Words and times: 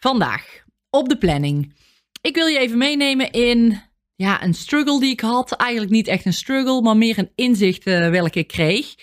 Vandaag 0.00 0.64
op 0.90 1.08
de 1.08 1.18
planning. 1.18 1.74
Ik 2.20 2.34
wil 2.34 2.46
je 2.46 2.58
even 2.58 2.78
meenemen 2.78 3.30
in 3.30 3.82
ja, 4.16 4.42
een 4.42 4.54
struggle 4.54 5.00
die 5.00 5.10
ik 5.10 5.20
had. 5.20 5.52
Eigenlijk 5.52 5.90
niet 5.90 6.08
echt 6.08 6.24
een 6.24 6.32
struggle, 6.32 6.82
maar 6.82 6.96
meer 6.96 7.18
een 7.18 7.32
inzicht 7.34 7.86
uh, 7.86 8.08
welke 8.08 8.38
ik 8.38 8.46
kreeg. 8.48 8.94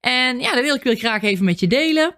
En 0.00 0.40
ja, 0.40 0.54
dat 0.54 0.62
wil 0.62 0.74
ik 0.74 0.82
weer 0.82 0.96
graag 0.96 1.22
even 1.22 1.44
met 1.44 1.60
je 1.60 1.66
delen. 1.66 2.16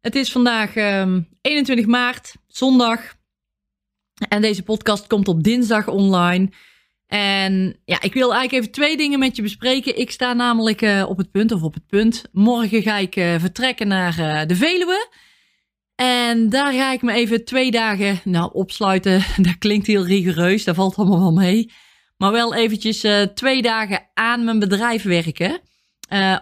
Het 0.00 0.14
is 0.14 0.32
vandaag 0.32 0.76
um, 0.76 1.28
21 1.40 1.86
maart, 1.86 2.34
zondag. 2.46 3.16
En 4.28 4.42
deze 4.42 4.62
podcast 4.62 5.06
komt 5.06 5.28
op 5.28 5.42
dinsdag 5.42 5.88
online. 5.88 6.52
En 7.06 7.80
ja, 7.84 8.00
ik 8.00 8.12
wil 8.12 8.34
eigenlijk 8.34 8.52
even 8.52 8.72
twee 8.72 8.96
dingen 8.96 9.18
met 9.18 9.36
je 9.36 9.42
bespreken. 9.42 9.98
Ik 9.98 10.10
sta 10.10 10.32
namelijk 10.32 10.82
uh, 10.82 11.04
op 11.08 11.18
het 11.18 11.30
punt, 11.30 11.52
of 11.52 11.62
op 11.62 11.74
het 11.74 11.86
punt. 11.86 12.24
Morgen 12.32 12.82
ga 12.82 12.96
ik 12.96 13.16
uh, 13.16 13.34
vertrekken 13.38 13.88
naar 13.88 14.46
de 14.46 14.56
Veluwe. 14.56 15.08
En 16.00 16.48
daar 16.48 16.72
ga 16.72 16.92
ik 16.92 17.02
me 17.02 17.12
even 17.12 17.44
twee 17.44 17.70
dagen, 17.70 18.20
nou 18.24 18.50
opsluiten, 18.52 19.24
dat 19.46 19.58
klinkt 19.58 19.86
heel 19.86 20.06
rigoureus, 20.06 20.64
dat 20.64 20.74
valt 20.74 20.96
allemaal 20.96 21.18
wel 21.18 21.32
mee. 21.32 21.72
Maar 22.16 22.32
wel 22.32 22.54
eventjes 22.54 23.06
twee 23.34 23.62
dagen 23.62 24.08
aan 24.14 24.44
mijn 24.44 24.58
bedrijf 24.58 25.02
werken. 25.02 25.60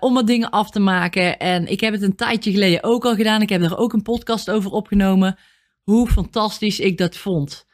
om 0.01 0.15
wat 0.15 0.27
dingen 0.27 0.51
af 0.51 0.71
te 0.71 0.81
maken. 0.81 1.39
En 1.39 1.67
ik 1.67 1.81
heb 1.81 1.93
het 1.93 2.03
een 2.03 2.17
tijdje 2.17 2.51
geleden 2.51 2.83
ook 2.83 3.05
al 3.05 3.15
gedaan. 3.15 3.43
Ik 3.43 3.49
heb 3.49 3.63
er 3.63 3.79
ook 3.79 3.93
een 3.93 4.03
podcast 4.03 4.51
over 4.51 4.71
opgenomen. 4.71 5.39
Hoe 5.83 6.09
fantastisch 6.09 6.81
ik 6.81 6.99
dat 6.99 7.17
vond. 7.17 7.67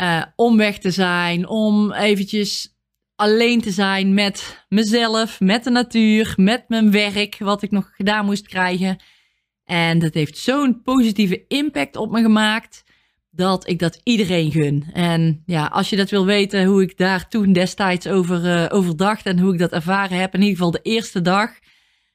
Uh, 0.00 0.22
om 0.36 0.56
weg 0.56 0.78
te 0.78 0.90
zijn, 0.90 1.48
om 1.48 1.92
eventjes 1.92 2.76
alleen 3.14 3.60
te 3.60 3.70
zijn 3.70 4.14
met 4.14 4.64
mezelf, 4.68 5.40
met 5.40 5.64
de 5.64 5.70
natuur, 5.70 6.32
met 6.36 6.64
mijn 6.68 6.90
werk, 6.90 7.38
wat 7.38 7.62
ik 7.62 7.70
nog 7.70 7.90
gedaan 7.96 8.24
moest 8.24 8.48
krijgen. 8.48 9.00
En 9.68 9.98
dat 9.98 10.14
heeft 10.14 10.38
zo'n 10.38 10.82
positieve 10.82 11.44
impact 11.48 11.96
op 11.96 12.10
me 12.10 12.22
gemaakt 12.22 12.84
dat 13.30 13.68
ik 13.68 13.78
dat 13.78 14.00
iedereen 14.02 14.50
gun. 14.50 14.84
En 14.92 15.42
ja, 15.46 15.66
als 15.66 15.90
je 15.90 15.96
dat 15.96 16.10
wil 16.10 16.26
weten, 16.26 16.64
hoe 16.64 16.82
ik 16.82 16.96
daar 16.96 17.28
toen 17.28 17.52
destijds 17.52 18.06
over, 18.06 18.70
uh, 18.72 18.90
dacht 18.96 19.26
en 19.26 19.38
hoe 19.38 19.52
ik 19.52 19.58
dat 19.58 19.72
ervaren 19.72 20.18
heb, 20.18 20.34
in 20.34 20.40
ieder 20.40 20.56
geval 20.56 20.70
de 20.70 20.82
eerste 20.82 21.22
dag, 21.22 21.50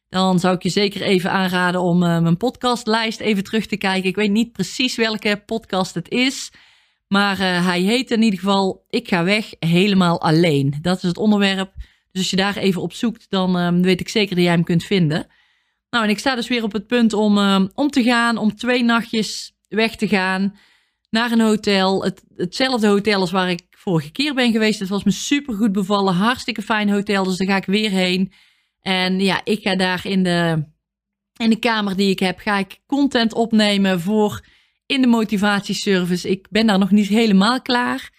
dan 0.10 0.40
zou 0.40 0.56
ik 0.56 0.64
je 0.64 0.70
zeker 0.70 1.02
even 1.02 1.32
aanraden 1.32 1.82
om 1.82 2.04
uh, 2.04 2.20
mijn 2.20 2.38
podcastlijst 2.38 3.20
even 3.20 3.44
terug 3.44 3.66
te 3.66 3.78
kijken. 3.78 4.10
Ik 4.10 4.16
weet 4.16 4.32
niet 4.32 4.52
precies 4.52 4.96
welke 4.96 5.42
podcast 5.46 5.94
het 5.94 6.10
is. 6.10 6.52
Maar 7.08 7.40
uh, 7.40 7.66
hij 7.66 7.82
heet 7.82 8.12
in 8.12 8.22
ieder 8.22 8.40
geval 8.40 8.86
Ik 8.90 9.08
ga 9.08 9.24
weg 9.24 9.50
helemaal 9.60 10.22
alleen. 10.22 10.78
Dat 10.82 10.98
is 10.98 11.04
het 11.04 11.18
onderwerp. 11.18 11.74
Dus 12.12 12.22
als 12.22 12.30
je 12.30 12.36
daar 12.36 12.58
even 12.58 12.82
op 12.82 12.94
zoekt, 12.94 13.26
dan 13.30 13.58
uh, 13.58 13.82
weet 13.84 14.00
ik 14.00 14.10
zeker 14.10 14.36
dat 14.36 14.44
jij 14.44 14.54
hem 14.54 14.64
kunt 14.64 14.84
vinden. 14.84 15.28
Nou, 15.94 16.06
en 16.06 16.12
ik 16.12 16.20
sta 16.20 16.36
dus 16.36 16.48
weer 16.48 16.64
op 16.64 16.74
het 16.74 16.88
punt 16.88 17.14
om, 17.14 17.38
uh, 17.38 17.66
om 17.74 17.90
te 17.90 18.04
gaan, 18.04 18.38
om 18.38 18.56
twee 18.56 18.84
nachtjes 18.84 19.54
weg 19.68 19.96
te 19.96 20.08
gaan 20.08 20.56
naar 21.10 21.32
een 21.32 21.42
hotel. 21.42 22.04
Het, 22.04 22.24
hetzelfde 22.36 22.88
hotel 22.88 23.20
als 23.20 23.32
waar 23.32 23.50
ik 23.50 23.62
vorige 23.70 24.12
keer 24.12 24.34
ben 24.34 24.52
geweest. 24.52 24.80
Het 24.80 24.90
was 24.90 25.04
me 25.04 25.12
super 25.12 25.54
goed 25.54 25.72
bevallen. 25.72 26.14
Hartstikke 26.14 26.62
fijn 26.62 26.90
hotel, 26.90 27.24
dus 27.24 27.38
daar 27.38 27.48
ga 27.48 27.56
ik 27.56 27.66
weer 27.66 27.90
heen. 27.90 28.34
En 28.82 29.20
ja, 29.20 29.42
ik 29.44 29.62
ga 29.62 29.76
daar 29.76 30.02
in 30.06 30.24
de, 30.24 30.64
in 31.38 31.50
de 31.50 31.60
kamer 31.60 31.96
die 31.96 32.10
ik 32.10 32.20
heb, 32.20 32.40
ga 32.40 32.58
ik 32.58 32.80
content 32.86 33.34
opnemen 33.34 34.02
voor 34.02 34.46
in 34.86 35.02
de 35.02 35.08
motivatieservice. 35.08 36.30
Ik 36.30 36.48
ben 36.50 36.68
daar 36.68 36.80
nog 36.80 36.92
niet 36.92 37.08
helemaal 37.08 37.62
klaar. 37.62 38.12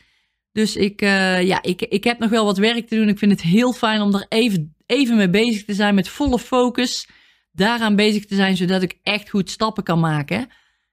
Dus 0.52 0.76
ik, 0.76 1.02
uh, 1.02 1.42
ja, 1.42 1.62
ik, 1.62 1.82
ik 1.82 2.04
heb 2.04 2.18
nog 2.18 2.30
wel 2.30 2.44
wat 2.44 2.58
werk 2.58 2.88
te 2.88 2.96
doen. 2.96 3.08
Ik 3.08 3.18
vind 3.18 3.30
het 3.30 3.42
heel 3.42 3.72
fijn 3.72 4.00
om 4.00 4.14
er 4.14 4.26
even, 4.28 4.76
even 4.86 5.16
mee 5.16 5.30
bezig 5.30 5.64
te 5.64 5.74
zijn 5.74 5.94
met 5.94 6.08
volle 6.08 6.38
focus. 6.38 7.06
Daaraan 7.54 7.96
bezig 7.96 8.26
te 8.26 8.34
zijn, 8.34 8.56
zodat 8.56 8.82
ik 8.82 8.98
echt 9.02 9.30
goed 9.30 9.50
stappen 9.50 9.82
kan 9.82 10.00
maken. 10.00 10.48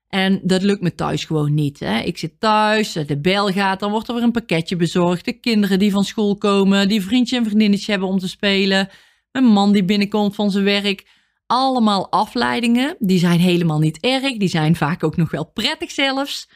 En 0.08 0.40
dat 0.44 0.62
lukt 0.62 0.82
me 0.82 0.96
thuis 0.96 1.26
gewoon 1.26 1.54
niet. 1.54 1.80
Hè. 1.80 2.00
Ik 2.00 2.18
zit 2.18 2.40
thuis, 2.40 2.92
de 2.92 3.20
bel 3.20 3.48
gaat, 3.48 3.80
dan 3.80 3.92
wordt 3.92 4.08
er 4.08 4.14
weer 4.14 4.24
een 4.24 4.32
pakketje 4.32 4.76
bezorgd. 4.76 5.26
De 5.26 5.40
kinderen 5.40 5.80
die 5.80 5.92
van 5.92 6.04
school 6.04 6.38
komen, 6.38 6.88
die 6.88 7.02
vriendje 7.02 7.38
en 7.38 7.46
vriendinnetje 7.46 7.92
hebben 7.92 8.10
om 8.10 8.20
te 8.20 8.28
spelen. 8.28 8.90
Mijn 9.32 9.46
man 9.46 9.72
die 9.72 9.86
binnenkomt 9.86 10.36
van 10.36 10.52
zijn 10.52 10.64
werk 10.64 11.06
allemaal 11.46 12.12
afleidingen. 12.12 12.96
Die 13.00 13.20
zijn 13.20 13.40
helemaal 13.40 13.80
niet 13.80 14.00
erg. 14.00 14.38
Die 14.38 14.48
zijn 14.48 14.76
vaak 14.76 15.04
ook 15.04 15.18
nog 15.18 15.32
wel 15.32 15.46
prettig 15.46 15.92
zelfs. 15.92 16.50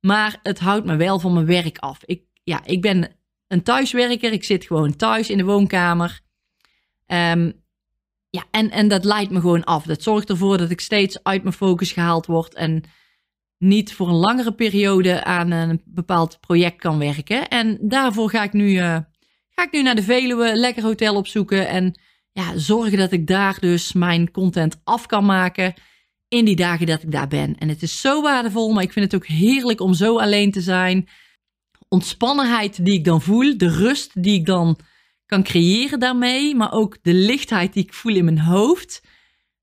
Maar 0.00 0.38
het 0.42 0.58
houdt 0.58 0.86
me 0.86 0.96
wel 0.96 1.18
van 1.18 1.32
mijn 1.32 1.46
werk 1.46 1.78
af. 1.78 2.04
Ik, 2.04 2.22
ja, 2.44 2.64
ik 2.64 2.80
ben 2.80 3.16
een 3.48 3.62
thuiswerker. 3.62 4.32
Ik 4.32 4.44
zit 4.44 4.64
gewoon 4.64 4.96
thuis 4.96 5.30
in 5.30 5.38
de 5.38 5.44
woonkamer. 5.44 6.20
Um, 7.06 7.63
ja, 8.34 8.44
en, 8.50 8.70
en 8.70 8.88
dat 8.88 9.04
leidt 9.04 9.30
me 9.30 9.40
gewoon 9.40 9.64
af. 9.64 9.84
Dat 9.84 10.02
zorgt 10.02 10.28
ervoor 10.28 10.58
dat 10.58 10.70
ik 10.70 10.80
steeds 10.80 11.22
uit 11.22 11.42
mijn 11.42 11.54
focus 11.54 11.92
gehaald 11.92 12.26
word. 12.26 12.54
En 12.54 12.82
niet 13.58 13.92
voor 13.92 14.08
een 14.08 14.14
langere 14.14 14.54
periode 14.54 15.24
aan 15.24 15.50
een 15.50 15.82
bepaald 15.84 16.40
project 16.40 16.76
kan 16.76 16.98
werken. 16.98 17.48
En 17.48 17.78
daarvoor 17.80 18.30
ga 18.30 18.42
ik 18.42 18.52
nu, 18.52 18.70
uh, 18.70 18.98
ga 19.48 19.62
ik 19.62 19.72
nu 19.72 19.82
naar 19.82 19.94
de 19.94 20.02
Veluwe, 20.02 20.56
lekker 20.56 20.82
hotel 20.82 21.16
opzoeken. 21.16 21.68
En 21.68 22.00
ja, 22.32 22.58
zorgen 22.58 22.98
dat 22.98 23.12
ik 23.12 23.26
daar 23.26 23.56
dus 23.60 23.92
mijn 23.92 24.30
content 24.30 24.80
af 24.84 25.06
kan 25.06 25.24
maken 25.24 25.74
in 26.28 26.44
die 26.44 26.56
dagen 26.56 26.86
dat 26.86 27.02
ik 27.02 27.10
daar 27.10 27.28
ben. 27.28 27.58
En 27.58 27.68
het 27.68 27.82
is 27.82 28.00
zo 28.00 28.22
waardevol, 28.22 28.72
maar 28.72 28.82
ik 28.82 28.92
vind 28.92 29.12
het 29.12 29.22
ook 29.22 29.28
heerlijk 29.28 29.80
om 29.80 29.94
zo 29.94 30.18
alleen 30.18 30.50
te 30.50 30.60
zijn. 30.60 31.08
Ontspannenheid 31.88 32.84
die 32.84 32.94
ik 32.94 33.04
dan 33.04 33.22
voel, 33.22 33.58
de 33.58 33.68
rust 33.68 34.22
die 34.22 34.38
ik 34.38 34.46
dan 34.46 34.78
kan 35.26 35.42
creëren 35.42 36.00
daarmee, 36.00 36.54
maar 36.54 36.72
ook 36.72 36.98
de 37.02 37.14
lichtheid 37.14 37.72
die 37.72 37.82
ik 37.82 37.94
voel 37.94 38.14
in 38.14 38.24
mijn 38.24 38.40
hoofd. 38.40 39.02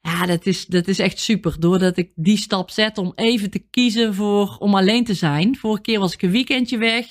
Ja, 0.01 0.25
dat 0.25 0.45
is, 0.45 0.65
dat 0.65 0.87
is 0.87 0.99
echt 0.99 1.19
super. 1.19 1.59
Doordat 1.59 1.97
ik 1.97 2.11
die 2.15 2.37
stap 2.37 2.69
zet 2.69 2.97
om 2.97 3.11
even 3.15 3.49
te 3.49 3.59
kiezen 3.59 4.13
voor 4.13 4.55
om 4.59 4.75
alleen 4.75 5.03
te 5.03 5.13
zijn. 5.13 5.57
Vorige 5.57 5.81
keer 5.81 5.99
was 5.99 6.13
ik 6.13 6.21
een 6.21 6.31
weekendje 6.31 6.77
weg. 6.77 7.05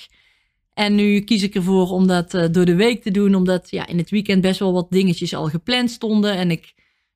En 0.75 0.95
nu 0.95 1.21
kies 1.21 1.43
ik 1.43 1.55
ervoor 1.55 1.89
om 1.89 2.07
dat 2.07 2.35
uh, 2.35 2.45
door 2.51 2.65
de 2.65 2.75
week 2.75 3.03
te 3.03 3.11
doen, 3.11 3.35
omdat 3.35 3.71
ja, 3.71 3.87
in 3.87 3.99
het 3.99 4.11
weekend 4.11 4.41
best 4.41 4.59
wel 4.59 4.73
wat 4.73 4.91
dingetjes 4.91 5.35
al 5.35 5.47
gepland 5.47 5.91
stonden. 5.91 6.37
En 6.37 6.51
ik, 6.51 6.75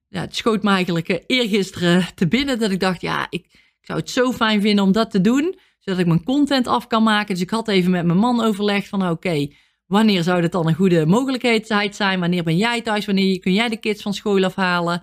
ja, 0.09 0.21
het 0.21 0.37
schoot 0.37 0.63
me 0.63 0.71
eigenlijk 0.71 1.09
uh, 1.09 1.17
eergisteren 1.27 2.07
te 2.15 2.29
binnen 2.29 2.59
dat 2.59 2.71
ik 2.71 2.81
dacht, 2.81 3.01
ja, 3.01 3.27
ik, 3.31 3.45
ik, 3.53 3.87
zou 3.87 3.99
het 3.99 4.11
zo 4.11 4.33
fijn 4.33 4.61
vinden 4.61 4.85
om 4.85 4.93
dat 4.93 5.11
te 5.11 5.21
doen, 5.21 5.59
zodat 5.79 6.01
ik 6.01 6.07
mijn 6.07 6.25
content 6.25 6.67
af 6.67 6.87
kan 6.87 7.03
maken. 7.03 7.35
Dus 7.35 7.43
ik 7.43 7.51
had 7.51 7.69
even 7.69 7.91
met 7.91 8.05
mijn 8.05 8.19
man 8.19 8.41
overlegd 8.41 8.89
van, 8.89 9.03
oké, 9.03 9.11
okay, 9.11 9.57
wanneer 9.95 10.23
zou 10.23 10.41
dat 10.41 10.53
dan 10.53 10.67
een 10.69 10.75
goede 10.75 11.07
mogelijkheid 11.07 11.67
zijn? 11.91 12.21
Wanneer 12.21 12.43
ben 12.43 12.57
jij 12.57 12.83
thuis? 12.83 13.07
Wanneer 13.07 13.39
kun 13.39 13.53
jij 13.53 13.69
de 13.69 13.77
kids 13.77 14.03
van 14.03 14.15
school 14.15 14.45
afhalen? 14.45 15.03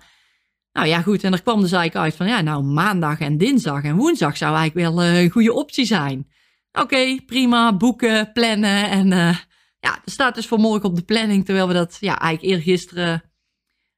Nou 0.72 0.86
ja, 0.86 1.02
goed. 1.02 1.24
En 1.24 1.32
er 1.32 1.42
kwam 1.42 1.60
dus 1.60 1.72
eigenlijk 1.72 2.04
uit 2.04 2.16
van, 2.16 2.26
ja, 2.26 2.40
nou, 2.40 2.62
maandag 2.62 3.20
en 3.20 3.38
dinsdag 3.38 3.82
en 3.82 3.96
woensdag 3.96 4.36
zou 4.36 4.56
eigenlijk 4.56 4.88
wel 4.88 5.04
uh, 5.04 5.22
een 5.22 5.30
goede 5.30 5.52
optie 5.52 5.84
zijn. 5.84 6.28
Oké, 6.72 7.16
prima, 7.26 7.76
boeken, 7.76 8.32
plannen. 8.32 8.90
En 8.90 9.06
uh, 9.06 9.36
ja, 9.80 9.94
er 10.04 10.12
staat 10.12 10.34
dus 10.34 10.46
voor 10.46 10.58
morgen 10.58 10.88
op 10.88 10.96
de 10.96 11.04
planning, 11.04 11.44
terwijl 11.44 11.68
we 11.68 11.74
dat 11.74 11.96
ja, 12.00 12.18
eigenlijk 12.18 12.54
eergisteren 12.54 13.22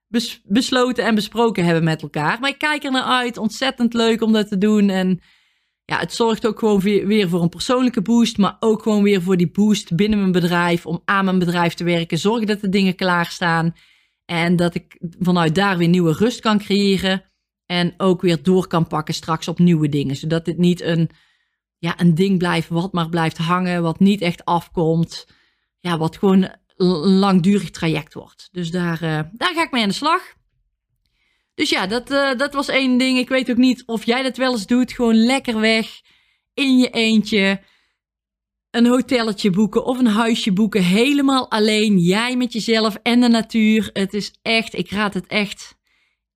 bes 0.09 0.41
besloten 0.44 1.05
en 1.05 1.15
besproken 1.15 1.65
hebben 1.65 1.84
met 1.84 2.03
elkaar. 2.03 2.41
Maar 2.41 2.50
ik 2.50 2.59
kijk 2.59 2.84
er 2.84 2.91
naar 2.91 3.03
uit, 3.03 3.37
ontzettend 3.37 3.94
leuk 3.94 4.22
om 4.22 4.32
dat 4.32 4.49
te 4.49 4.59
doen. 4.59 4.88
En 4.88 5.21
ja, 5.85 5.99
het 5.99 6.13
zorgt 6.13 6.47
ook 6.47 6.59
gewoon 6.59 6.81
weer, 6.81 7.29
voor 7.29 7.43
een 7.43 7.49
persoonlijke 7.49 8.03
boost, 8.03 8.39
maar 8.39 8.57
ook 8.61 8.83
gewoon 8.83 9.03
weer 9.03 9.23
voor 9.23 9.37
die 9.37 9.51
boost 9.51 9.97
binnen 9.97 10.19
mijn 10.19 10.33
bedrijf, 10.33 10.87
om 10.87 11.03
aan 11.05 11.25
mijn 11.25 11.39
bedrijf 11.39 11.75
te 11.75 11.85
werken, 11.85 12.19
zorgen 12.19 12.47
dat 12.47 12.61
de 12.61 12.69
dingen 12.69 12.95
klaarstaan 12.95 13.75
en 14.25 14.57
dat 14.57 14.75
ik 14.75 14.99
vanuit 15.19 15.55
daar 15.55 15.79
weer 15.79 15.89
nieuwe 15.89 16.13
rust 16.13 16.41
kan 16.41 16.59
creëren 16.59 17.25
en 17.67 17.95
ook 17.97 18.23
weer 18.23 18.43
door 18.43 18.67
kan 18.67 18.87
pakken 18.87 19.15
straks 19.15 19.49
op 19.49 19.59
nieuwe 19.59 19.89
dingen, 19.89 20.17
zodat 20.17 20.45
dit 20.45 20.59
niet 20.59 20.81
een 20.81 21.11
ja, 21.85 22.01
een 22.01 22.15
ding 22.15 22.39
blijft 22.39 22.69
wat 22.69 22.93
maar 22.93 23.09
blijft 23.09 23.39
hangen, 23.39 23.83
wat 23.83 23.99
niet 23.99 24.21
echt 24.21 24.45
afkomt. 24.45 25.27
Ja, 25.79 25.99
wat 25.99 26.17
gewoon 26.17 26.49
een 26.77 26.87
langdurig 27.19 27.71
traject 27.71 28.15
wordt. 28.15 28.49
Dus 28.53 28.71
daar, 28.71 29.03
uh, 29.03 29.21
daar 29.33 29.55
ga 29.55 29.63
ik 29.63 29.71
mee 29.71 29.83
aan 29.83 29.89
de 29.89 29.95
slag. 29.95 30.35
Dus 31.55 31.71
ja, 31.71 31.87
dat, 31.87 32.11
uh, 32.11 32.35
dat 32.37 32.55
was 32.55 32.69
één 32.69 32.99
ding. 32.99 33.19
Ik 33.19 33.29
weet 33.29 33.51
ook 33.51 33.56
niet 33.56 33.83
of 33.87 34.06
jij 34.06 34.23
dat 34.23 34.37
wel 34.37 34.53
eens 34.53 34.67
doet. 34.67 34.93
Gewoon 34.93 35.17
lekker 35.17 35.61
weg, 35.61 36.01
in 36.55 36.79
je 36.79 36.91
eentje. 36.91 37.61
Een 38.71 38.87
hotelletje 38.87 39.51
boeken 39.51 39.85
of 39.85 39.99
een 39.99 40.06
huisje 40.06 40.53
boeken. 40.53 40.83
Helemaal 40.83 41.51
alleen. 41.51 41.99
Jij 41.99 42.37
met 42.37 42.53
jezelf 42.53 42.97
en 43.03 43.21
de 43.21 43.29
natuur. 43.29 43.91
Het 43.93 44.15
is 44.15 44.39
echt, 44.43 44.75
ik 44.75 44.91
raad 44.91 45.15
het 45.15 45.27
echt 45.27 45.77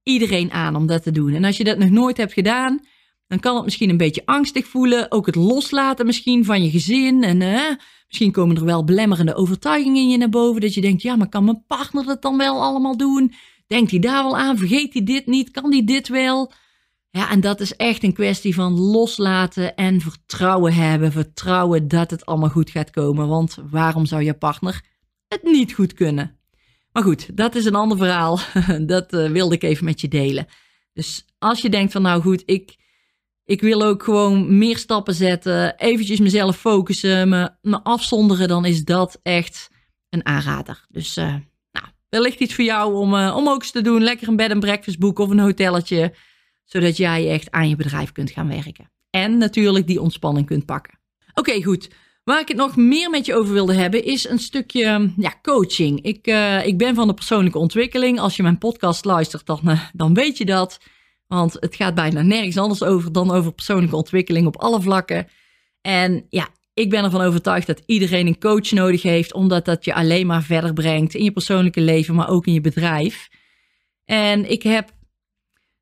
iedereen 0.03 0.53
aan 0.53 0.76
om 0.76 0.87
dat 0.87 1.03
te 1.03 1.11
doen. 1.11 1.35
En 1.35 1.44
als 1.44 1.56
je 1.56 1.64
dat 1.64 1.79
nog 1.79 1.91
nooit 1.91 2.17
hebt 2.17 2.32
gedaan, 2.32 2.81
dan 3.26 3.41
kan 3.41 3.55
het 3.55 3.64
misschien 3.64 3.91
een 3.91 3.97
beetje 3.97 4.23
angstig 4.25 4.67
voelen. 4.67 5.12
Ook 5.12 5.26
het 5.26 5.35
loslaten 5.35 6.06
misschien 6.06 6.44
van 6.44 6.62
je 6.62 6.71
gezin. 6.71 7.23
En 7.23 7.41
uh, 7.41 7.71
misschien 8.06 8.32
komen 8.32 8.56
er 8.56 8.64
wel 8.64 8.85
belemmerende 8.85 9.35
overtuigingen 9.35 10.03
in 10.03 10.09
je 10.09 10.17
naar 10.17 10.29
boven. 10.29 10.61
Dat 10.61 10.75
je 10.75 10.81
denkt, 10.81 11.03
ja, 11.03 11.17
maar 11.17 11.29
kan 11.29 11.44
mijn 11.44 11.64
partner 11.67 12.05
dat 12.05 12.23
dan 12.23 12.37
wel 12.37 12.62
allemaal 12.62 12.97
doen? 12.97 13.32
Denkt 13.69 13.91
hij 13.91 14.00
daar 14.00 14.23
wel 14.23 14.38
aan? 14.38 14.59
Vergeet 14.59 14.93
hij 14.93 15.05
dit 15.05 15.26
niet? 15.26 15.50
Kan 15.50 15.73
hij 15.73 15.85
dit 15.85 16.09
wel? 16.09 16.53
Ja, 17.11 17.31
en 17.31 17.41
dat 17.41 17.61
is 17.61 17.76
echt 17.76 18.03
een 18.03 18.12
kwestie 18.12 18.55
van 18.55 18.79
loslaten 18.79 19.76
en 19.76 20.00
vertrouwen 20.00 20.75
hebben. 20.75 21.12
Vertrouwen 21.12 21.88
dat 21.88 22.11
het 22.11 22.26
allemaal 22.26 22.49
goed 22.49 22.70
gaat 22.70 22.91
komen. 22.91 23.29
Want 23.29 23.59
waarom 23.70 24.06
zou 24.06 24.23
je 24.23 24.35
partner 24.35 24.82
het 25.29 25.43
niet 25.43 25.73
goed 25.73 25.93
kunnen? 25.93 26.38
Maar 26.93 27.03
goed, 27.03 27.37
dat 27.37 27.55
is 27.55 27.65
een 27.65 27.75
ander 27.75 27.97
verhaal. 27.97 28.38
Dat 28.87 29.12
uh, 29.12 29.31
wilde 29.31 29.55
ik 29.55 29.62
even 29.62 29.85
met 29.85 30.00
je 30.00 30.09
delen. 30.09 30.47
Dus 30.93 31.26
als 31.38 31.61
je 31.61 31.69
denkt 31.69 31.93
van 31.93 32.03
nou 32.03 32.23
goed, 32.23 32.43
ik, 32.47 32.76
ik 33.44 33.61
wil 33.61 33.82
ook 33.82 34.03
gewoon 34.03 34.59
meer 34.59 34.79
stappen 34.79 35.14
zetten. 35.14 35.76
Eventjes 35.76 36.19
mezelf 36.19 36.56
focussen, 36.56 37.29
me, 37.29 37.50
me 37.62 37.82
afzonderen. 37.82 38.49
Dan 38.49 38.64
is 38.64 38.85
dat 38.85 39.21
echt 39.23 39.71
een 40.09 40.26
aanrader. 40.26 40.87
Dus 40.88 41.14
nou, 41.14 41.43
wellicht 42.08 42.40
iets 42.40 42.55
voor 42.55 42.64
jou 42.64 42.94
om, 42.94 43.14
uh, 43.14 43.34
om 43.37 43.49
ook 43.49 43.62
eens 43.62 43.70
te 43.70 43.82
doen. 43.82 44.02
Lekker 44.02 44.28
een 44.28 44.37
bed 44.37 44.50
en 44.50 44.60
breakfast 44.60 44.99
boeken 44.99 45.25
of 45.25 45.31
een 45.31 45.38
hotelletje 45.38 46.14
zodat 46.69 46.96
jij 46.96 47.31
echt 47.31 47.50
aan 47.50 47.69
je 47.69 47.76
bedrijf 47.76 48.12
kunt 48.12 48.31
gaan 48.31 48.49
werken. 48.49 48.90
En 49.10 49.38
natuurlijk 49.38 49.87
die 49.87 50.00
ontspanning 50.00 50.46
kunt 50.46 50.66
pakken. 50.66 50.99
Oké, 51.34 51.62
goed. 51.62 51.90
Waar 52.25 52.40
ik 52.40 52.49
het 52.49 52.56
nog 52.56 52.76
meer 52.76 53.10
met 53.10 53.26
je 53.26 53.34
over 53.34 53.52
wilde 53.52 53.75
hebben, 53.75 54.05
is 54.05 54.28
een 54.28 54.38
stukje 54.38 55.12
ja, 55.16 55.34
coaching. 55.43 56.02
Ik, 56.02 56.26
uh, 56.26 56.66
ik 56.66 56.78
ben 56.78 56.94
van 56.94 57.06
de 57.06 57.14
persoonlijke 57.14 57.58
ontwikkeling. 57.58 58.20
Als 58.20 58.37
je 58.37 58.43
mijn 58.43 58.58
podcast 58.58 59.04
luistert, 59.04 59.46
dan, 59.46 59.61
uh, 59.64 59.84
dan 59.93 60.14
weet 60.14 60.38
je 60.38 60.44
dat. 60.44 60.81
Want 61.26 61.56
het 61.61 61.75
gaat 61.75 61.94
bijna 61.94 62.22
nergens 62.22 62.56
anders 62.56 62.82
over 62.82 63.12
dan 63.12 63.31
over 63.31 63.52
persoonlijke 63.52 63.96
ontwikkeling 63.96 64.46
op 64.46 64.56
alle 64.56 64.81
vlakken. 64.81 65.28
En 65.81 66.26
ja, 66.28 66.49
ik 66.78 66.90
ben 66.90 67.04
ervan 67.04 67.20
overtuigd 67.20 67.66
dat 67.66 67.82
iedereen 67.86 68.26
een 68.26 68.38
coach 68.38 68.70
nodig 68.70 69.02
heeft, 69.02 69.32
omdat 69.32 69.64
dat 69.64 69.84
je 69.84 69.94
alleen 69.94 70.26
maar 70.26 70.42
verder 70.42 70.72
brengt 70.72 71.14
in 71.14 71.25
je 71.25 71.32
persoonlijke 71.32 71.80
leven, 71.80 72.14
maar 72.14 72.28
ook 72.28 72.46
in 72.46 72.52
je 72.52 72.60
bedrijf. 72.60 73.28
En 74.04 74.50
ik 74.50 74.62
heb 74.62 74.90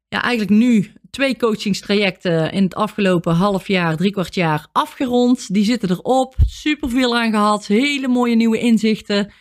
ja, 0.09 0.23
eigenlijk 0.23 0.61
nu 0.61 0.93
twee 1.11 1.37
coachingstrajecten 1.37 2.53
in 2.53 2.63
het 2.63 2.75
afgelopen 2.75 3.35
half 3.35 3.69
jaar, 3.69 3.97
drie 3.97 4.11
kwart 4.11 4.35
jaar 4.35 4.67
afgerond. 4.73 5.55
Die 5.55 5.65
zitten 5.65 5.91
erop. 5.91 6.35
Super 6.47 6.91
veel 6.91 7.17
aan 7.17 7.31
gehad. 7.31 7.67
Hele 7.67 8.09
mooie 8.09 8.37
nieuwe 8.37 8.59
inzichten 8.59 9.33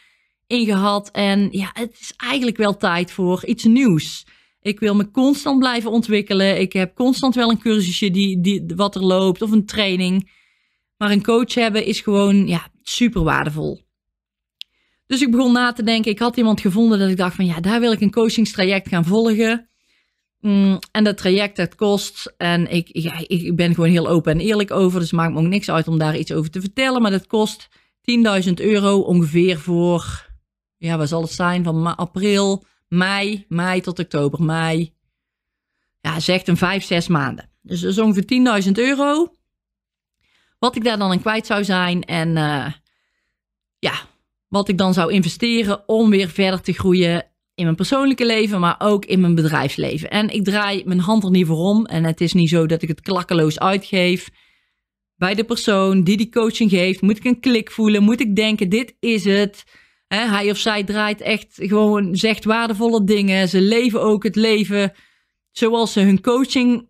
ingehad. 0.47 1.11
En 1.11 1.47
ja, 1.51 1.69
het 1.73 1.97
is 1.99 2.13
eigenlijk 2.17 2.57
wel 2.57 2.77
tijd 2.77 3.11
voor 3.11 3.45
iets 3.45 3.63
nieuws. 3.63 4.25
Ik 4.61 4.79
wil 4.79 4.95
me 4.95 5.11
constant 5.11 5.59
blijven 5.59 5.91
ontwikkelen. 5.91 6.59
Ik 6.59 6.73
heb 6.73 6.95
constant 6.95 7.35
wel 7.35 7.49
een 7.49 7.59
cursusje 7.59 8.11
die, 8.11 8.41
die, 8.41 8.63
wat 8.75 8.95
er 8.95 9.05
loopt 9.05 9.41
of 9.41 9.51
een 9.51 9.65
training. 9.65 10.29
Maar 10.97 11.11
een 11.11 11.23
coach 11.23 11.53
hebben 11.53 11.85
is 11.85 11.99
gewoon 11.99 12.47
ja, 12.47 12.67
super 12.81 13.23
waardevol. 13.23 13.83
Dus 15.07 15.21
ik 15.21 15.31
begon 15.31 15.51
na 15.51 15.73
te 15.73 15.83
denken. 15.83 16.11
Ik 16.11 16.19
had 16.19 16.37
iemand 16.37 16.61
gevonden 16.61 16.99
dat 16.99 17.09
ik 17.09 17.17
dacht 17.17 17.35
van 17.35 17.45
ja, 17.45 17.59
daar 17.59 17.79
wil 17.79 17.91
ik 17.91 18.01
een 18.01 18.11
coachingstraject 18.11 18.87
gaan 18.87 19.05
volgen. 19.05 19.69
Mm, 20.39 20.79
en 20.91 21.03
dat 21.03 21.17
traject, 21.17 21.55
dat 21.55 21.75
kost. 21.75 22.33
En 22.37 22.71
ik, 22.71 22.89
ja, 22.91 23.13
ik 23.27 23.55
ben 23.55 23.73
gewoon 23.73 23.89
heel 23.89 24.07
open 24.07 24.31
en 24.31 24.39
eerlijk 24.39 24.71
over. 24.71 24.99
Dus 24.99 25.11
maakt 25.11 25.33
me 25.33 25.39
ook 25.39 25.45
niks 25.45 25.69
uit 25.69 25.87
om 25.87 25.97
daar 25.97 26.17
iets 26.17 26.31
over 26.31 26.51
te 26.51 26.61
vertellen. 26.61 27.01
Maar 27.01 27.11
dat 27.11 27.27
kost 27.27 27.69
10.000 28.47 28.53
euro 28.53 28.99
ongeveer 28.99 29.59
voor. 29.59 30.29
Ja, 30.77 30.97
wat 30.97 31.09
zal 31.09 31.21
het 31.21 31.31
zijn? 31.31 31.63
Van 31.63 31.95
april, 31.95 32.63
mei, 32.87 33.45
mei 33.47 33.81
tot 33.81 33.99
oktober, 33.99 34.43
mei. 34.43 34.93
Ja, 36.01 36.19
zegt 36.19 36.47
een 36.47 36.57
5, 36.57 36.83
6 36.83 37.07
maanden. 37.07 37.49
Dus 37.61 37.81
dat 37.81 37.91
is 37.91 37.99
ongeveer 37.99 38.63
10.000 38.65 38.71
euro. 38.71 39.31
Wat 40.59 40.75
ik 40.75 40.83
daar 40.83 40.97
dan 40.97 41.11
in 41.11 41.21
kwijt 41.21 41.45
zou 41.45 41.63
zijn. 41.63 42.03
En 42.03 42.29
uh, 42.29 42.71
ja, 43.79 43.93
wat 44.47 44.69
ik 44.69 44.77
dan 44.77 44.93
zou 44.93 45.11
investeren 45.11 45.89
om 45.89 46.09
weer 46.09 46.29
verder 46.29 46.61
te 46.61 46.73
groeien 46.73 47.23
in 47.55 47.63
mijn 47.63 47.75
persoonlijke 47.75 48.25
leven, 48.25 48.59
maar 48.59 48.75
ook 48.77 49.05
in 49.05 49.19
mijn 49.19 49.35
bedrijfsleven. 49.35 50.09
En 50.09 50.29
ik 50.29 50.43
draai 50.43 50.83
mijn 50.85 50.99
hand 50.99 51.23
er 51.23 51.29
niet 51.29 51.45
voor 51.45 51.57
om. 51.57 51.85
En 51.85 52.03
het 52.03 52.21
is 52.21 52.33
niet 52.33 52.49
zo 52.49 52.65
dat 52.65 52.81
ik 52.81 52.87
het 52.87 53.01
klakkeloos 53.01 53.59
uitgeef. 53.59 54.29
Bij 55.15 55.35
de 55.35 55.43
persoon 55.43 56.03
die 56.03 56.17
die 56.17 56.29
coaching 56.29 56.69
geeft, 56.69 57.01
moet 57.01 57.17
ik 57.17 57.23
een 57.23 57.39
klik 57.39 57.71
voelen. 57.71 58.03
Moet 58.03 58.19
ik 58.19 58.35
denken, 58.35 58.69
dit 58.69 58.95
is 58.99 59.25
het. 59.25 59.63
hij 60.07 60.49
of 60.49 60.57
zij 60.57 60.83
draait 60.83 61.21
echt 61.21 61.47
gewoon, 61.55 62.15
zegt 62.15 62.45
waardevolle 62.45 63.03
dingen. 63.03 63.49
Ze 63.49 63.61
leven 63.61 64.01
ook 64.01 64.23
het 64.23 64.35
leven 64.35 64.93
zoals 65.51 65.93
ze 65.93 65.99
hun 65.99 66.21
coaching 66.21 66.87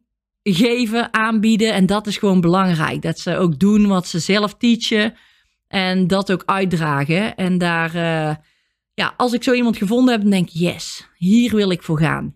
geven, 0.54 1.14
aanbieden. 1.14 1.74
En 1.74 1.86
dat 1.86 2.08
is 2.08 2.18
gewoon 2.18 2.42
belangrijk. 2.42 3.02
Dat 3.02 3.20
ze 3.20 3.38
ook 3.38 3.60
doen 3.60 3.88
wat 3.88 4.08
ze 4.08 4.20
zelf 4.20 4.54
teachen. 4.54 5.14
En 5.68 6.08
dat 6.08 6.32
ook 6.32 6.44
uitdragen. 6.46 7.36
En 7.36 7.58
daar... 7.58 7.96
Uh, 7.96 8.36
ja, 8.94 9.14
als 9.18 9.34
ik 9.34 9.44
zo 9.44 9.54
iemand 9.54 9.78
gevonden 9.78 10.14
heb, 10.14 10.22
dan 10.22 10.32
denk 10.32 10.50
ik, 10.50 10.54
yes, 10.54 11.08
hier 11.18 11.56
wil 11.56 11.70
ik 11.70 11.84
voor 11.84 12.00
gaan. 12.00 12.36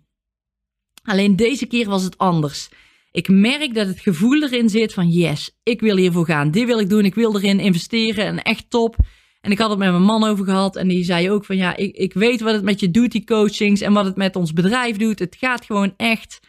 Alleen 1.03 1.35
deze 1.35 1.65
keer 1.65 1.89
was 1.89 2.03
het 2.03 2.17
anders. 2.17 2.69
Ik 3.11 3.27
merk 3.27 3.73
dat 3.73 3.87
het 3.87 3.99
gevoel 3.99 4.43
erin 4.43 4.69
zit 4.69 4.93
van, 4.93 5.09
yes, 5.09 5.59
ik 5.63 5.79
wil 5.79 5.97
hiervoor 5.97 6.25
gaan. 6.25 6.51
Dit 6.51 6.65
wil 6.65 6.79
ik 6.79 6.89
doen, 6.89 7.05
ik 7.05 7.15
wil 7.15 7.35
erin 7.35 7.59
investeren 7.59 8.25
en 8.25 8.41
echt 8.41 8.69
top. 8.69 8.95
En 9.41 9.51
ik 9.51 9.57
had 9.57 9.69
het 9.69 9.79
met 9.79 9.91
mijn 9.91 10.03
man 10.03 10.23
over 10.23 10.45
gehad 10.45 10.75
en 10.75 10.87
die 10.87 11.03
zei 11.03 11.31
ook 11.31 11.45
van, 11.45 11.57
ja, 11.57 11.75
ik, 11.75 11.95
ik 11.95 12.13
weet 12.13 12.41
wat 12.41 12.53
het 12.53 12.63
met 12.63 12.79
je 12.79 12.91
doet, 12.91 13.11
die 13.11 13.25
coachings, 13.25 13.81
en 13.81 13.93
wat 13.93 14.05
het 14.05 14.15
met 14.15 14.35
ons 14.35 14.53
bedrijf 14.53 14.97
doet. 14.97 15.19
Het 15.19 15.35
gaat 15.39 15.65
gewoon 15.65 15.93
echt, 15.97 16.39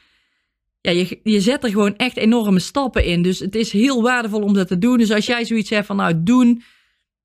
ja, 0.80 0.90
je, 0.90 1.20
je 1.22 1.40
zet 1.40 1.64
er 1.64 1.70
gewoon 1.70 1.96
echt 1.96 2.16
enorme 2.16 2.58
stappen 2.58 3.04
in. 3.04 3.22
Dus 3.22 3.38
het 3.38 3.54
is 3.54 3.72
heel 3.72 4.02
waardevol 4.02 4.42
om 4.42 4.54
dat 4.54 4.68
te 4.68 4.78
doen. 4.78 4.98
Dus 4.98 5.12
als 5.12 5.26
jij 5.26 5.44
zoiets 5.44 5.70
hebt 5.70 5.86
van, 5.86 5.96
nou, 5.96 6.22
doen, 6.22 6.62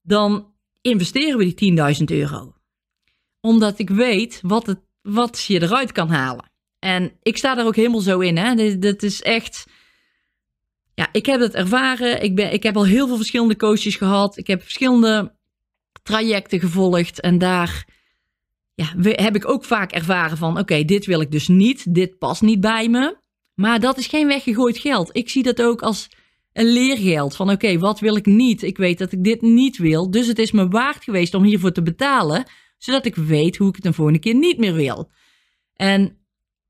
dan 0.01 0.53
investeren 0.81 1.37
we 1.37 1.53
die 1.53 1.77
10.000 1.99 2.03
euro 2.05 2.55
omdat 3.45 3.79
ik 3.79 3.89
weet 3.89 4.39
wat, 4.41 4.65
het, 4.65 4.79
wat 5.01 5.43
je 5.43 5.61
eruit 5.61 5.91
kan 5.91 6.09
halen. 6.09 6.51
En 6.79 7.11
ik 7.21 7.37
sta 7.37 7.55
daar 7.55 7.65
ook 7.65 7.75
helemaal 7.75 7.99
zo 7.99 8.19
in. 8.19 8.37
Hè? 8.37 8.77
Dit, 8.77 9.03
is 9.03 9.21
echt. 9.21 9.65
Ja, 10.93 11.09
ik 11.11 11.25
heb 11.25 11.39
het 11.39 11.53
ervaren. 11.53 12.23
Ik, 12.23 12.35
ben, 12.35 12.53
ik 12.53 12.63
heb 12.63 12.75
al 12.75 12.85
heel 12.85 13.07
veel 13.07 13.15
verschillende 13.15 13.55
coaches 13.55 13.95
gehad. 13.95 14.37
Ik 14.37 14.47
heb 14.47 14.61
verschillende 14.61 15.35
trajecten 16.03 16.59
gevolgd. 16.59 17.19
En 17.19 17.37
daar 17.37 17.85
ja, 18.75 18.93
heb 19.01 19.35
ik 19.35 19.47
ook 19.47 19.65
vaak 19.65 19.91
ervaren 19.91 20.37
van: 20.37 20.59
oké, 20.59 20.83
dit 20.83 21.05
wil 21.05 21.21
ik 21.21 21.31
dus 21.31 21.47
niet. 21.47 21.93
Dit 21.93 22.17
past 22.17 22.41
niet 22.41 22.59
bij 22.59 22.89
me. 22.89 23.17
Maar 23.55 23.79
dat 23.79 23.97
is 23.97 24.07
geen 24.07 24.27
weggegooid 24.27 24.77
geld. 24.77 25.09
Ik 25.11 25.29
zie 25.29 25.43
dat 25.43 25.61
ook 25.61 25.81
als 25.81 26.09
een 26.53 26.65
leergeld. 26.65 27.35
Van 27.35 27.51
oké, 27.51 27.77
wat 27.77 27.99
wil 27.99 28.15
ik 28.15 28.25
niet? 28.25 28.63
Ik 28.63 28.77
weet 28.77 28.97
dat 28.97 29.11
ik 29.11 29.23
dit 29.23 29.41
niet 29.41 29.77
wil. 29.77 30.11
Dus 30.11 30.27
het 30.27 30.39
is 30.39 30.51
me 30.51 30.67
waard 30.67 31.03
geweest 31.03 31.33
om 31.33 31.43
hiervoor 31.43 31.71
te 31.71 31.83
betalen 31.83 32.45
zodat 32.77 33.05
ik 33.05 33.15
weet 33.15 33.57
hoe 33.57 33.69
ik 33.69 33.75
het 33.75 33.85
een 33.85 33.93
volgende 33.93 34.19
keer 34.19 34.35
niet 34.35 34.57
meer 34.57 34.73
wil. 34.73 35.11
En 35.73 36.17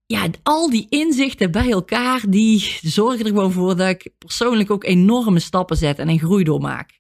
ja, 0.06 0.28
al 0.44 0.70
die 0.70 0.86
inzichten 0.90 1.52
bij 1.52 1.72
elkaar, 1.72 2.24
die 2.30 2.78
zorgen 2.82 3.20
er 3.20 3.32
gewoon 3.32 3.52
voor 3.52 3.76
dat 3.76 3.90
ik 3.90 4.10
persoonlijk 4.18 4.72
ook 4.72 4.84
enorme 4.84 5.40
stappen 5.40 5.78
zet 5.78 6.00
en 6.00 6.10
een 6.10 6.20
groei 6.20 6.44
doormaak. 6.44 7.00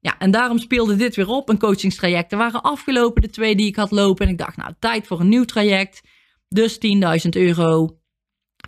Ja, 0.00 0.18
en 0.18 0.30
daarom 0.30 0.58
speelde 0.58 0.96
dit 0.96 1.16
weer 1.16 1.28
op. 1.28 1.48
Een 1.48 1.58
coachingstraject. 1.58 2.32
Er 2.32 2.38
waren 2.38 2.62
afgelopen 2.62 3.22
de 3.22 3.30
twee 3.30 3.56
die 3.56 3.66
ik 3.66 3.76
had 3.76 3.90
lopen. 3.90 4.26
En 4.26 4.32
ik 4.32 4.38
dacht, 4.38 4.56
nou, 4.56 4.72
tijd 4.78 5.06
voor 5.06 5.20
een 5.20 5.28
nieuw 5.28 5.44
traject. 5.44 6.02
Dus 6.48 6.78
10.000 7.24 7.28
euro 7.30 7.98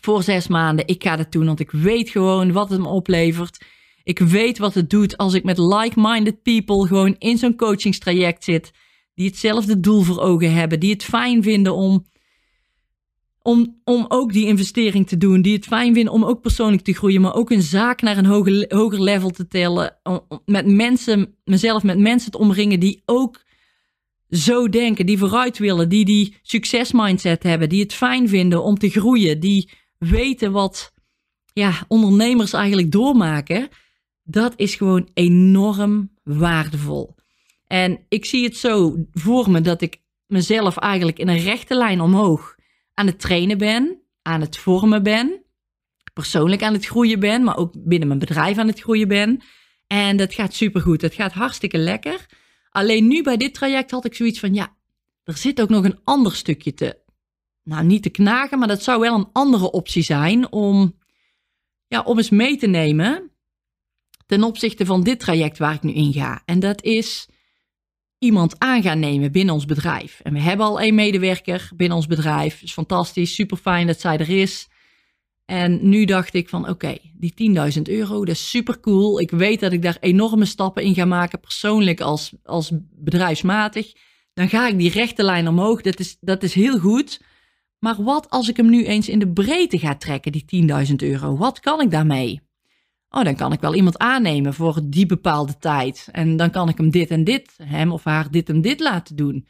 voor 0.01 0.23
zes 0.23 0.49
maanden. 0.49 0.87
Ik 0.87 1.03
ga 1.03 1.17
dat 1.17 1.33
doen, 1.33 1.47
want 1.47 1.61
ik 1.61 1.71
weet 1.71 2.11
gewoon 2.11 2.53
wat 2.53 2.71
het 2.71 2.81
me 2.81 2.89
oplevert. 2.89 3.65
Ik 4.03 4.19
weet 4.19 4.59
wat 4.59 4.75
het 4.75 4.91
doet 4.91 5.17
als 5.17 5.35
ik 5.35 5.45
met 5.45 5.59
like-minded 5.59 6.43
people 6.43 6.87
gewoon 6.87 7.15
in 7.19 7.39
zo'n 7.39 7.57
coachingstraject 7.57 8.45
zit 8.45 8.73
die 9.17 9.27
hetzelfde 9.27 9.81
doel 9.81 10.03
voor 10.03 10.21
ogen 10.21 10.53
hebben, 10.53 10.81
die 10.81 10.93
het 10.93 11.05
fijn 11.05 11.43
vinden 11.43 11.75
om, 11.75 12.07
om, 13.43 13.81
om 13.85 14.05
ook 14.09 14.33
die 14.33 14.47
investering 14.47 15.09
te 15.09 15.17
doen, 15.17 15.43
die 15.43 15.55
het 15.55 15.65
fijn 15.65 15.95
vinden 15.95 16.13
om 16.13 16.25
ook 16.25 16.41
persoonlijk 16.41 16.83
te 16.83 16.93
groeien, 16.93 17.21
maar 17.21 17.35
ook 17.35 17.51
een 17.51 17.63
zaak 17.63 18.03
naar 18.03 18.17
een 18.17 18.27
hoger, 18.27 18.65
hoger 18.69 19.03
level 19.03 19.31
te 19.31 19.49
tellen, 19.49 19.99
met 20.45 20.67
mensen, 20.67 21.35
mezelf 21.45 21.83
met 21.83 21.99
mensen 21.99 22.31
te 22.31 22.39
omringen 22.39 22.81
die 22.81 23.03
ook 23.05 23.45
zo 24.31 24.69
denken, 24.69 25.07
die 25.07 25.19
vooruit 25.19 25.59
willen, 25.59 25.89
die 25.89 26.05
die 26.05 26.37
succesmindset 26.43 27.43
hebben, 27.43 27.69
die 27.69 27.83
het 27.83 27.95
fijn 27.95 28.29
vinden 28.29 28.63
om 28.63 28.79
te 28.79 28.91
groeien, 28.91 29.41
die 29.41 29.71
weten 30.09 30.53
wat 30.53 30.93
ja, 31.53 31.85
ondernemers 31.89 32.53
eigenlijk 32.53 32.93
doormaken, 32.93 33.69
dat 34.23 34.53
is 34.57 34.75
gewoon 34.75 35.09
enorm 35.15 36.11
waardevol. 36.23 37.15
En 37.67 38.05
ik 38.09 38.25
zie 38.25 38.45
het 38.45 38.57
zo 38.57 39.07
voor 39.13 39.51
me 39.51 39.61
dat 39.61 39.81
ik 39.81 40.01
mezelf 40.27 40.77
eigenlijk 40.77 41.19
in 41.19 41.29
een 41.29 41.43
rechte 41.43 41.75
lijn 41.75 42.01
omhoog 42.01 42.55
aan 42.95 43.07
het 43.07 43.21
trainen 43.21 43.59
ben, 43.59 44.01
aan 44.23 44.41
het 44.41 44.57
vormen 44.57 45.03
ben, 45.03 45.45
persoonlijk 46.13 46.63
aan 46.63 46.73
het 46.73 46.87
groeien 46.87 47.21
ben, 47.21 47.45
maar 47.45 47.57
ook 47.57 47.73
binnen 47.85 48.09
mijn 48.09 48.21
bedrijf 48.21 48.59
aan 48.59 48.67
het 48.67 48.81
groeien 48.81 49.09
ben. 49.09 49.43
En 49.87 50.17
dat 50.17 50.35
gaat 50.35 50.55
supergoed. 50.55 51.01
Dat 51.01 51.15
gaat 51.15 51.33
hartstikke 51.33 51.79
lekker. 51.79 52.27
Alleen 52.71 53.07
nu 53.07 53.23
bij 53.23 53.37
dit 53.37 53.55
traject 53.55 53.91
had 53.91 54.05
ik 54.05 54.15
zoiets 54.15 54.41
van, 54.41 54.55
ja, 54.55 54.77
er 55.25 55.37
zit 55.37 55.61
ook 55.61 55.69
nog 55.69 55.85
een 55.85 56.01
ander 56.05 56.35
stukje 56.35 56.75
te, 56.75 56.99
nou 57.67 57.85
niet 57.85 58.03
te 58.03 58.11
knagen, 58.11 58.59
maar 58.59 58.69
dat 58.69 58.83
zou 58.83 59.01
wel 59.01 59.15
een 59.15 59.29
andere 59.33 59.71
optie 59.71 60.03
zijn 60.03 60.53
om 60.53 60.99
ja, 61.87 62.03
om 62.03 62.17
eens 62.17 62.31
mee 62.31 62.57
te 62.57 62.67
nemen 62.67 63.31
ten 64.27 64.43
opzichte 64.43 64.87
van 64.87 65.03
dit 65.03 65.21
traject 65.21 65.59
waar 65.59 65.75
ik 65.75 65.83
nu 65.83 65.93
in 65.93 66.13
ga. 66.13 66.43
En 66.45 66.61
dat 66.61 66.83
is 66.83 67.29
iemand 68.19 68.59
aan 68.59 68.83
gaan 68.83 68.99
nemen 68.99 69.33
binnen 69.33 69.55
ons 69.55 69.65
bedrijf. 69.65 70.21
En 70.23 70.33
we 70.33 70.41
hebben 70.41 70.67
al 70.67 70.81
één 70.81 70.95
medewerker 70.95 71.71
binnen 71.77 71.97
ons 71.97 72.07
bedrijf. 72.07 72.63
Is 72.63 72.73
fantastisch, 72.73 73.35
super 73.35 73.57
fijn 73.57 73.87
dat 73.87 74.01
zij 74.01 74.19
er 74.19 74.31
is. 74.31 74.69
En 75.45 75.89
nu 75.89 76.05
dacht 76.05 76.35
ik 76.35 76.49
van 76.49 76.69
oké, 76.69 76.99
die 77.13 77.55
10.000 77.77 77.83
euro, 77.83 78.25
dat 78.25 78.35
is 78.35 78.51
super 78.51 78.81
cool. 78.81 79.21
Ik 79.21 79.31
weet 79.31 79.61
dat 79.61 79.73
ik 79.73 79.83
daar 79.83 79.97
enorme 80.01 80.45
stappen 80.45 80.83
in 80.83 80.95
ga 80.95 81.05
maken, 81.05 81.41
persoonlijk 81.41 82.01
als, 82.01 82.33
als 82.43 82.73
bedrijfsmatig. 82.91 83.93
Dan 84.35 84.49
ga 84.49 84.69
ik 84.69 84.79
die 84.79 84.91
rechte 84.91 85.23
lijn 85.23 85.49
omhoog, 85.49 85.83
dat 85.83 86.01
is, 86.01 86.17
dat 86.21 86.43
is 86.43 86.55
heel 86.55 86.79
goed. 86.79 87.21
Maar 87.79 88.03
wat 88.03 88.31
als 88.31 88.49
ik 88.49 88.57
hem 88.57 88.71
nu 88.71 88.85
eens 88.85 89.09
in 89.09 89.19
de 89.19 89.33
breedte 89.33 89.79
ga 89.79 89.95
trekken, 89.95 90.33
die 90.33 90.67
10.000 90.89 90.95
euro? 90.97 91.37
Wat 91.37 91.61
kan 91.61 91.81
ik 91.81 91.91
daarmee? 91.91 92.41
Oh, 93.11 93.25
dan 93.25 93.37
kan 93.37 93.53
ik 93.53 93.61
wel 93.61 93.75
iemand 93.75 93.99
aannemen 93.99 94.55
voor 94.55 94.81
die 94.85 95.07
bepaalde 95.07 95.59
tijd. 95.59 96.09
En 96.13 96.37
dan 96.37 96.51
kan 96.51 96.69
ik 96.69 96.77
hem 96.77 96.91
dit 96.91 97.11
en 97.11 97.25
dit, 97.25 97.55
hem 97.63 97.93
of 97.93 98.05
haar 98.05 98.31
dit 98.31 98.49
en 98.49 98.61
dit 98.61 98.81
laten 98.81 99.17
doen. 99.17 99.47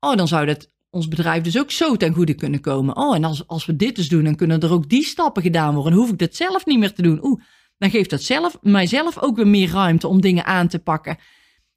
Oh, 0.00 0.16
dan 0.16 0.28
zou 0.28 0.46
dat 0.46 0.70
ons 0.90 1.08
bedrijf 1.08 1.42
dus 1.42 1.58
ook 1.58 1.70
zo 1.70 1.96
ten 1.96 2.14
goede 2.14 2.34
kunnen 2.34 2.60
komen. 2.60 2.96
Oh, 2.96 3.14
en 3.14 3.24
als, 3.24 3.46
als 3.46 3.66
we 3.66 3.76
dit 3.76 3.96
dus 3.96 4.08
doen, 4.08 4.24
dan 4.24 4.36
kunnen 4.36 4.60
er 4.60 4.72
ook 4.72 4.88
die 4.88 5.04
stappen 5.04 5.42
gedaan 5.42 5.74
worden. 5.74 5.92
Dan 5.92 6.00
hoef 6.00 6.10
ik 6.10 6.18
dat 6.18 6.34
zelf 6.34 6.66
niet 6.66 6.78
meer 6.78 6.92
te 6.92 7.02
doen. 7.02 7.24
Oeh, 7.24 7.42
dan 7.78 7.90
geeft 7.90 8.10
dat 8.10 8.22
zelf, 8.22 8.58
mijzelf 8.60 9.18
ook 9.18 9.36
weer 9.36 9.46
meer 9.46 9.70
ruimte 9.70 10.08
om 10.08 10.20
dingen 10.20 10.44
aan 10.44 10.68
te 10.68 10.78
pakken. 10.78 11.18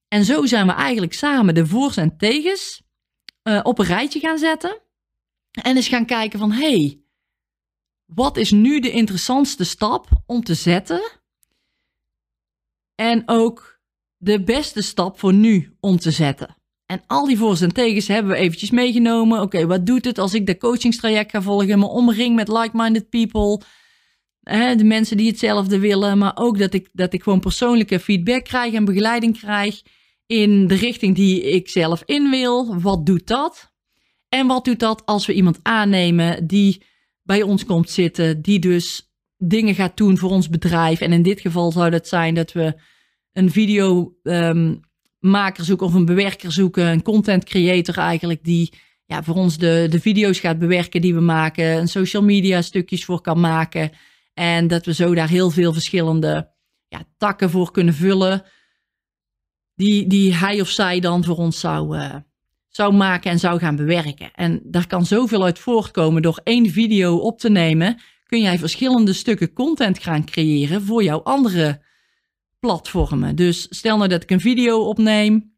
En 0.07 0.25
zo 0.25 0.45
zijn 0.45 0.67
we 0.67 0.73
eigenlijk 0.73 1.13
samen 1.13 1.53
de 1.53 1.67
voor's 1.67 1.97
en 1.97 2.17
tegens 2.17 2.81
uh, 3.43 3.59
op 3.63 3.79
een 3.79 3.85
rijtje 3.85 4.19
gaan 4.19 4.37
zetten. 4.37 4.81
En 5.51 5.75
eens 5.75 5.87
gaan 5.87 6.05
kijken 6.05 6.39
van, 6.39 6.51
hey, 6.51 7.01
wat 8.05 8.37
is 8.37 8.51
nu 8.51 8.79
de 8.79 8.91
interessantste 8.91 9.63
stap 9.63 10.07
om 10.25 10.43
te 10.43 10.53
zetten? 10.53 11.01
En 12.95 13.23
ook 13.25 13.79
de 14.17 14.43
beste 14.43 14.81
stap 14.81 15.19
voor 15.19 15.33
nu 15.33 15.75
om 15.79 15.97
te 15.97 16.11
zetten. 16.11 16.55
En 16.85 17.03
al 17.07 17.25
die 17.25 17.37
voor's 17.37 17.61
en 17.61 17.73
tegens 17.73 18.07
hebben 18.07 18.31
we 18.31 18.37
eventjes 18.37 18.71
meegenomen. 18.71 19.41
Oké, 19.41 19.65
wat 19.67 19.85
doet 19.85 20.05
het 20.05 20.17
als 20.17 20.33
ik 20.33 20.45
de 20.45 20.57
coachingstraject 20.57 21.31
ga 21.31 21.41
volgen, 21.41 21.79
me 21.79 21.85
omring 21.85 22.35
met 22.35 22.47
like-minded 22.47 23.09
people, 23.09 23.61
hè, 24.41 24.75
de 24.75 24.83
mensen 24.83 25.17
die 25.17 25.27
hetzelfde 25.27 25.79
willen, 25.79 26.17
maar 26.17 26.31
ook 26.35 26.57
dat 26.57 26.73
ik, 26.73 26.89
dat 26.93 27.13
ik 27.13 27.23
gewoon 27.23 27.39
persoonlijke 27.39 27.99
feedback 27.99 28.43
krijg 28.43 28.73
en 28.73 28.85
begeleiding 28.85 29.39
krijg 29.39 29.81
in 30.25 30.67
de 30.67 30.75
richting 30.75 31.15
die 31.15 31.41
ik 31.41 31.69
zelf 31.69 32.03
in 32.05 32.29
wil. 32.29 32.79
Wat 32.79 33.05
doet 33.05 33.27
dat? 33.27 33.70
En 34.33 34.47
wat 34.47 34.65
doet 34.65 34.79
dat 34.79 35.05
als 35.05 35.25
we 35.25 35.33
iemand 35.33 35.59
aannemen 35.61 36.47
die 36.47 36.83
bij 37.23 37.41
ons 37.41 37.65
komt 37.65 37.89
zitten, 37.89 38.41
die 38.41 38.59
dus 38.59 39.13
dingen 39.37 39.75
gaat 39.75 39.97
doen 39.97 40.17
voor 40.17 40.29
ons 40.29 40.49
bedrijf. 40.49 41.01
En 41.01 41.13
in 41.13 41.21
dit 41.23 41.41
geval 41.41 41.71
zou 41.71 41.89
dat 41.89 42.07
zijn 42.07 42.33
dat 42.33 42.51
we 42.51 42.75
een 43.31 43.51
video 43.51 44.15
um, 44.23 44.79
maker 45.19 45.63
zoeken 45.63 45.85
of 45.85 45.93
een 45.93 46.05
bewerker 46.05 46.51
zoeken, 46.51 46.87
een 46.87 47.01
content 47.01 47.43
creator 47.43 47.97
eigenlijk, 47.97 48.43
die 48.43 48.73
ja, 49.05 49.23
voor 49.23 49.35
ons 49.35 49.57
de, 49.57 49.87
de 49.89 49.99
video's 49.99 50.39
gaat 50.39 50.59
bewerken 50.59 51.01
die 51.01 51.13
we 51.13 51.21
maken, 51.21 51.65
een 51.65 51.87
social 51.87 52.23
media 52.23 52.61
stukjes 52.61 53.05
voor 53.05 53.21
kan 53.21 53.39
maken. 53.39 53.91
En 54.33 54.67
dat 54.67 54.85
we 54.85 54.93
zo 54.93 55.13
daar 55.13 55.29
heel 55.29 55.49
veel 55.49 55.73
verschillende 55.73 56.51
ja, 56.87 57.03
takken 57.17 57.49
voor 57.49 57.71
kunnen 57.71 57.93
vullen, 57.93 58.43
die, 59.75 60.07
die 60.07 60.35
hij 60.35 60.61
of 60.61 60.69
zij 60.69 60.99
dan 60.99 61.23
voor 61.23 61.37
ons 61.37 61.59
zou, 61.59 61.97
uh, 61.97 62.15
zou 62.71 62.93
maken 62.93 63.31
en 63.31 63.39
zou 63.39 63.59
gaan 63.59 63.75
bewerken. 63.75 64.31
En 64.33 64.61
daar 64.63 64.87
kan 64.87 65.05
zoveel 65.05 65.43
uit 65.43 65.59
voortkomen 65.59 66.21
door 66.21 66.39
één 66.43 66.69
video 66.69 67.17
op 67.17 67.39
te 67.39 67.49
nemen. 67.49 68.01
Kun 68.25 68.41
jij 68.41 68.57
verschillende 68.57 69.13
stukken 69.13 69.53
content 69.53 69.99
gaan 69.99 70.25
creëren 70.25 70.81
voor 70.81 71.03
jouw 71.03 71.21
andere 71.21 71.81
platformen. 72.59 73.35
Dus 73.35 73.67
stel 73.69 73.97
nou 73.97 74.09
dat 74.09 74.23
ik 74.23 74.31
een 74.31 74.39
video 74.39 74.79
opneem. 74.79 75.49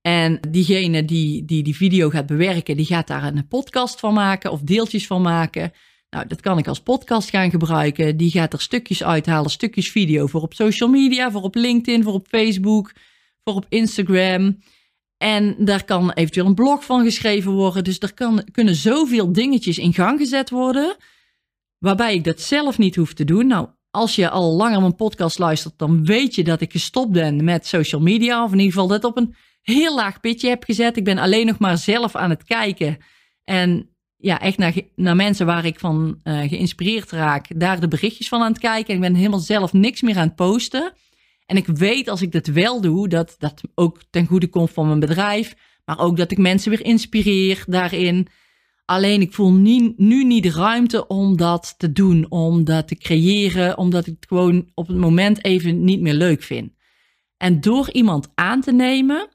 En 0.00 0.40
diegene 0.48 1.04
die, 1.04 1.44
die 1.44 1.62
die 1.62 1.76
video 1.76 2.08
gaat 2.08 2.26
bewerken, 2.26 2.76
die 2.76 2.86
gaat 2.86 3.06
daar 3.06 3.24
een 3.24 3.48
podcast 3.48 4.00
van 4.00 4.14
maken 4.14 4.52
of 4.52 4.60
deeltjes 4.60 5.06
van 5.06 5.22
maken. 5.22 5.72
Nou, 6.10 6.26
dat 6.26 6.40
kan 6.40 6.58
ik 6.58 6.66
als 6.66 6.80
podcast 6.80 7.30
gaan 7.30 7.50
gebruiken. 7.50 8.16
Die 8.16 8.30
gaat 8.30 8.52
er 8.52 8.60
stukjes 8.60 9.04
uithalen, 9.04 9.50
stukjes 9.50 9.90
video 9.90 10.26
voor 10.26 10.42
op 10.42 10.54
social 10.54 10.88
media, 10.88 11.30
voor 11.30 11.42
op 11.42 11.54
LinkedIn, 11.54 12.02
voor 12.02 12.12
op 12.12 12.26
Facebook, 12.28 12.92
voor 13.44 13.54
op 13.54 13.66
Instagram. 13.68 14.58
En 15.24 15.54
daar 15.58 15.84
kan 15.84 16.12
eventueel 16.12 16.46
een 16.46 16.54
blog 16.54 16.84
van 16.84 17.04
geschreven 17.04 17.52
worden. 17.52 17.84
Dus 17.84 17.98
er 17.98 18.14
kan, 18.14 18.44
kunnen 18.52 18.74
zoveel 18.74 19.32
dingetjes 19.32 19.78
in 19.78 19.94
gang 19.94 20.18
gezet 20.18 20.50
worden, 20.50 20.96
waarbij 21.78 22.14
ik 22.14 22.24
dat 22.24 22.40
zelf 22.40 22.78
niet 22.78 22.96
hoef 22.96 23.12
te 23.12 23.24
doen. 23.24 23.46
Nou, 23.46 23.68
als 23.90 24.14
je 24.14 24.30
al 24.30 24.52
langer 24.52 24.80
mijn 24.80 24.94
podcast 24.94 25.38
luistert, 25.38 25.78
dan 25.78 26.04
weet 26.04 26.34
je 26.34 26.44
dat 26.44 26.60
ik 26.60 26.72
gestopt 26.72 27.12
ben 27.12 27.44
met 27.44 27.66
social 27.66 28.00
media. 28.00 28.44
Of 28.44 28.52
in 28.52 28.58
ieder 28.58 28.72
geval 28.72 28.88
dat 28.88 29.04
op 29.04 29.16
een 29.16 29.34
heel 29.62 29.94
laag 29.94 30.20
pitje 30.20 30.48
heb 30.48 30.64
gezet. 30.64 30.96
Ik 30.96 31.04
ben 31.04 31.18
alleen 31.18 31.46
nog 31.46 31.58
maar 31.58 31.78
zelf 31.78 32.14
aan 32.16 32.30
het 32.30 32.44
kijken. 32.44 32.98
En 33.44 33.90
ja, 34.16 34.40
echt 34.40 34.58
naar, 34.58 34.74
naar 34.94 35.16
mensen 35.16 35.46
waar 35.46 35.64
ik 35.64 35.78
van 35.78 36.20
uh, 36.24 36.38
geïnspireerd 36.48 37.10
raak, 37.10 37.60
daar 37.60 37.80
de 37.80 37.88
berichtjes 37.88 38.28
van 38.28 38.40
aan 38.40 38.52
het 38.52 38.60
kijken. 38.60 38.94
Ik 38.94 39.00
ben 39.00 39.14
helemaal 39.14 39.38
zelf 39.38 39.72
niks 39.72 40.02
meer 40.02 40.16
aan 40.16 40.26
het 40.26 40.36
posten. 40.36 40.92
En 41.46 41.56
ik 41.56 41.66
weet 41.66 42.08
als 42.08 42.22
ik 42.22 42.32
dat 42.32 42.46
wel 42.46 42.80
doe, 42.80 43.08
dat 43.08 43.34
dat 43.38 43.62
ook 43.74 44.00
ten 44.10 44.26
goede 44.26 44.48
komt 44.48 44.70
van 44.70 44.86
mijn 44.86 45.00
bedrijf. 45.00 45.54
Maar 45.84 45.98
ook 45.98 46.16
dat 46.16 46.30
ik 46.30 46.38
mensen 46.38 46.70
weer 46.70 46.84
inspireer 46.84 47.64
daarin. 47.66 48.28
Alleen 48.84 49.20
ik 49.20 49.32
voel 49.32 49.52
nu 49.52 50.24
niet 50.24 50.42
de 50.42 50.50
ruimte 50.50 51.06
om 51.06 51.36
dat 51.36 51.74
te 51.78 51.92
doen, 51.92 52.30
om 52.30 52.64
dat 52.64 52.88
te 52.88 52.96
creëren, 52.96 53.78
omdat 53.78 54.06
ik 54.06 54.14
het 54.14 54.26
gewoon 54.28 54.70
op 54.74 54.86
het 54.86 54.96
moment 54.96 55.44
even 55.44 55.84
niet 55.84 56.00
meer 56.00 56.14
leuk 56.14 56.42
vind. 56.42 56.72
En 57.36 57.60
door 57.60 57.90
iemand 57.90 58.28
aan 58.34 58.60
te 58.60 58.72
nemen, 58.72 59.28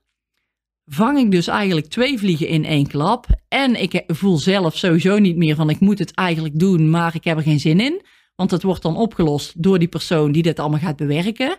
vang 0.86 1.18
ik 1.18 1.32
dus 1.32 1.48
eigenlijk 1.48 1.88
twee 1.88 2.18
vliegen 2.18 2.48
in 2.48 2.66
één 2.66 2.88
klap. 2.88 3.26
En 3.48 3.82
ik 3.82 4.04
voel 4.08 4.38
zelf 4.38 4.78
sowieso 4.78 5.18
niet 5.18 5.38
meer 5.38 5.56
van 5.56 5.70
ik 5.70 5.80
moet 5.80 6.00
het 6.00 6.14
eigenlijk 6.14 6.60
doen, 6.60 6.90
maar 6.90 7.16
ik 7.16 7.24
heb 7.24 7.38
er 7.38 7.44
geen 7.44 7.60
zin 7.60 7.80
in. 7.80 8.02
Want 8.36 8.52
het 8.52 8.64
wordt 8.64 8.82
dan 8.82 8.96
opgelost 8.96 9.64
door 9.64 9.80
die 9.80 9.88
persoon 9.88 10.32
die 10.32 10.44
dit 10.44 10.60
allemaal 10.60 10.80
gaat 10.80 10.96
bewerken. 10.96 11.58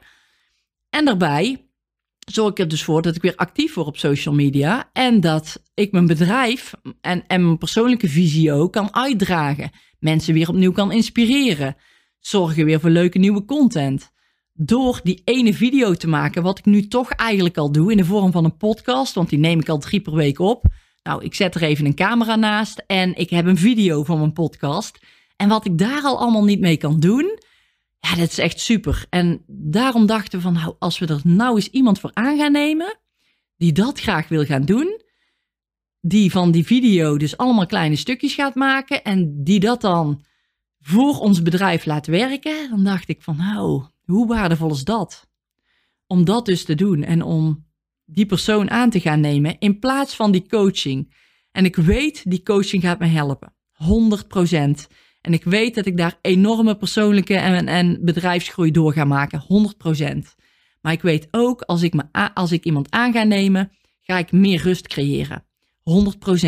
En 0.90 1.04
daarbij 1.04 1.70
zorg 2.18 2.50
ik 2.50 2.58
er 2.58 2.68
dus 2.68 2.84
voor 2.84 3.02
dat 3.02 3.16
ik 3.16 3.22
weer 3.22 3.36
actief 3.36 3.74
word 3.74 3.86
op 3.86 3.96
social 3.96 4.34
media. 4.34 4.90
En 4.92 5.20
dat 5.20 5.62
ik 5.74 5.92
mijn 5.92 6.06
bedrijf 6.06 6.72
en, 7.00 7.24
en 7.26 7.44
mijn 7.44 7.58
persoonlijke 7.58 8.08
visie 8.08 8.52
ook 8.52 8.72
kan 8.72 8.94
uitdragen. 8.94 9.70
Mensen 9.98 10.34
weer 10.34 10.48
opnieuw 10.48 10.72
kan 10.72 10.92
inspireren. 10.92 11.76
Zorgen 12.18 12.64
weer 12.64 12.80
voor 12.80 12.90
leuke 12.90 13.18
nieuwe 13.18 13.44
content. 13.44 14.10
Door 14.52 15.00
die 15.02 15.22
ene 15.24 15.54
video 15.54 15.94
te 15.94 16.08
maken, 16.08 16.42
wat 16.42 16.58
ik 16.58 16.64
nu 16.64 16.88
toch 16.88 17.10
eigenlijk 17.10 17.56
al 17.56 17.72
doe 17.72 17.90
in 17.90 17.96
de 17.96 18.04
vorm 18.04 18.32
van 18.32 18.44
een 18.44 18.56
podcast, 18.56 19.14
want 19.14 19.28
die 19.28 19.38
neem 19.38 19.60
ik 19.60 19.68
al 19.68 19.78
drie 19.78 20.00
per 20.00 20.14
week 20.14 20.38
op. 20.38 20.64
Nou, 21.02 21.24
ik 21.24 21.34
zet 21.34 21.54
er 21.54 21.62
even 21.62 21.86
een 21.86 21.94
camera 21.94 22.36
naast 22.36 22.84
en 22.86 23.16
ik 23.16 23.30
heb 23.30 23.46
een 23.46 23.58
video 23.58 24.04
van 24.04 24.18
mijn 24.18 24.32
podcast. 24.32 24.98
En 25.36 25.48
wat 25.48 25.64
ik 25.64 25.78
daar 25.78 26.02
al 26.02 26.18
allemaal 26.18 26.44
niet 26.44 26.60
mee 26.60 26.76
kan 26.76 27.00
doen, 27.00 27.38
ja, 28.00 28.14
dat 28.14 28.30
is 28.30 28.38
echt 28.38 28.60
super. 28.60 29.06
En 29.10 29.44
daarom 29.46 30.06
dachten 30.06 30.38
we 30.38 30.44
van, 30.44 30.52
nou, 30.52 30.74
als 30.78 30.98
we 30.98 31.06
er 31.06 31.20
nou 31.24 31.56
eens 31.56 31.68
iemand 31.68 32.00
voor 32.00 32.10
aan 32.12 32.38
gaan 32.38 32.52
nemen, 32.52 32.98
die 33.56 33.72
dat 33.72 34.00
graag 34.00 34.28
wil 34.28 34.44
gaan 34.44 34.64
doen, 34.64 35.00
die 36.00 36.30
van 36.30 36.50
die 36.50 36.66
video 36.66 37.16
dus 37.16 37.36
allemaal 37.36 37.66
kleine 37.66 37.96
stukjes 37.96 38.34
gaat 38.34 38.54
maken 38.54 39.04
en 39.04 39.44
die 39.44 39.60
dat 39.60 39.80
dan 39.80 40.24
voor 40.80 41.18
ons 41.18 41.42
bedrijf 41.42 41.84
laat 41.84 42.06
werken, 42.06 42.70
dan 42.70 42.84
dacht 42.84 43.08
ik 43.08 43.22
van, 43.22 43.36
nou, 43.36 43.84
hoe 44.04 44.26
waardevol 44.26 44.70
is 44.70 44.84
dat? 44.84 45.28
Om 46.06 46.24
dat 46.24 46.46
dus 46.46 46.64
te 46.64 46.74
doen 46.74 47.02
en 47.02 47.22
om 47.22 47.66
die 48.04 48.26
persoon 48.26 48.70
aan 48.70 48.90
te 48.90 49.00
gaan 49.00 49.20
nemen 49.20 49.58
in 49.58 49.78
plaats 49.78 50.16
van 50.16 50.30
die 50.30 50.48
coaching. 50.48 51.14
En 51.52 51.64
ik 51.64 51.76
weet, 51.76 52.30
die 52.30 52.42
coaching 52.42 52.82
gaat 52.82 52.98
me 52.98 53.06
helpen. 53.06 53.54
100 53.72 54.28
procent. 54.28 54.88
En 55.20 55.32
ik 55.32 55.44
weet 55.44 55.74
dat 55.74 55.86
ik 55.86 55.96
daar 55.96 56.18
enorme 56.20 56.76
persoonlijke 56.76 57.36
en, 57.36 57.68
en 57.68 57.98
bedrijfsgroei 58.04 58.70
door 58.70 58.92
ga 58.92 59.04
maken, 59.04 59.42
100%. 59.42 60.34
Maar 60.80 60.92
ik 60.92 61.02
weet 61.02 61.28
ook, 61.30 61.62
als 61.62 61.82
ik, 61.82 61.94
me, 61.94 62.04
als 62.34 62.52
ik 62.52 62.64
iemand 62.64 62.90
aan 62.90 63.12
ga 63.12 63.22
nemen, 63.22 63.72
ga 64.00 64.18
ik 64.18 64.32
meer 64.32 64.62
rust 64.62 64.88
creëren, 64.88 65.44
100%. 65.44 66.44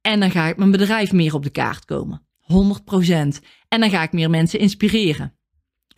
En 0.00 0.20
dan 0.20 0.30
ga 0.30 0.46
ik 0.46 0.56
mijn 0.56 0.70
bedrijf 0.70 1.12
meer 1.12 1.34
op 1.34 1.42
de 1.42 1.50
kaart 1.50 1.84
komen, 1.84 2.22
100%. 2.42 2.46
En 3.68 3.80
dan 3.80 3.90
ga 3.90 4.02
ik 4.02 4.12
meer 4.12 4.30
mensen 4.30 4.58
inspireren, 4.58 5.34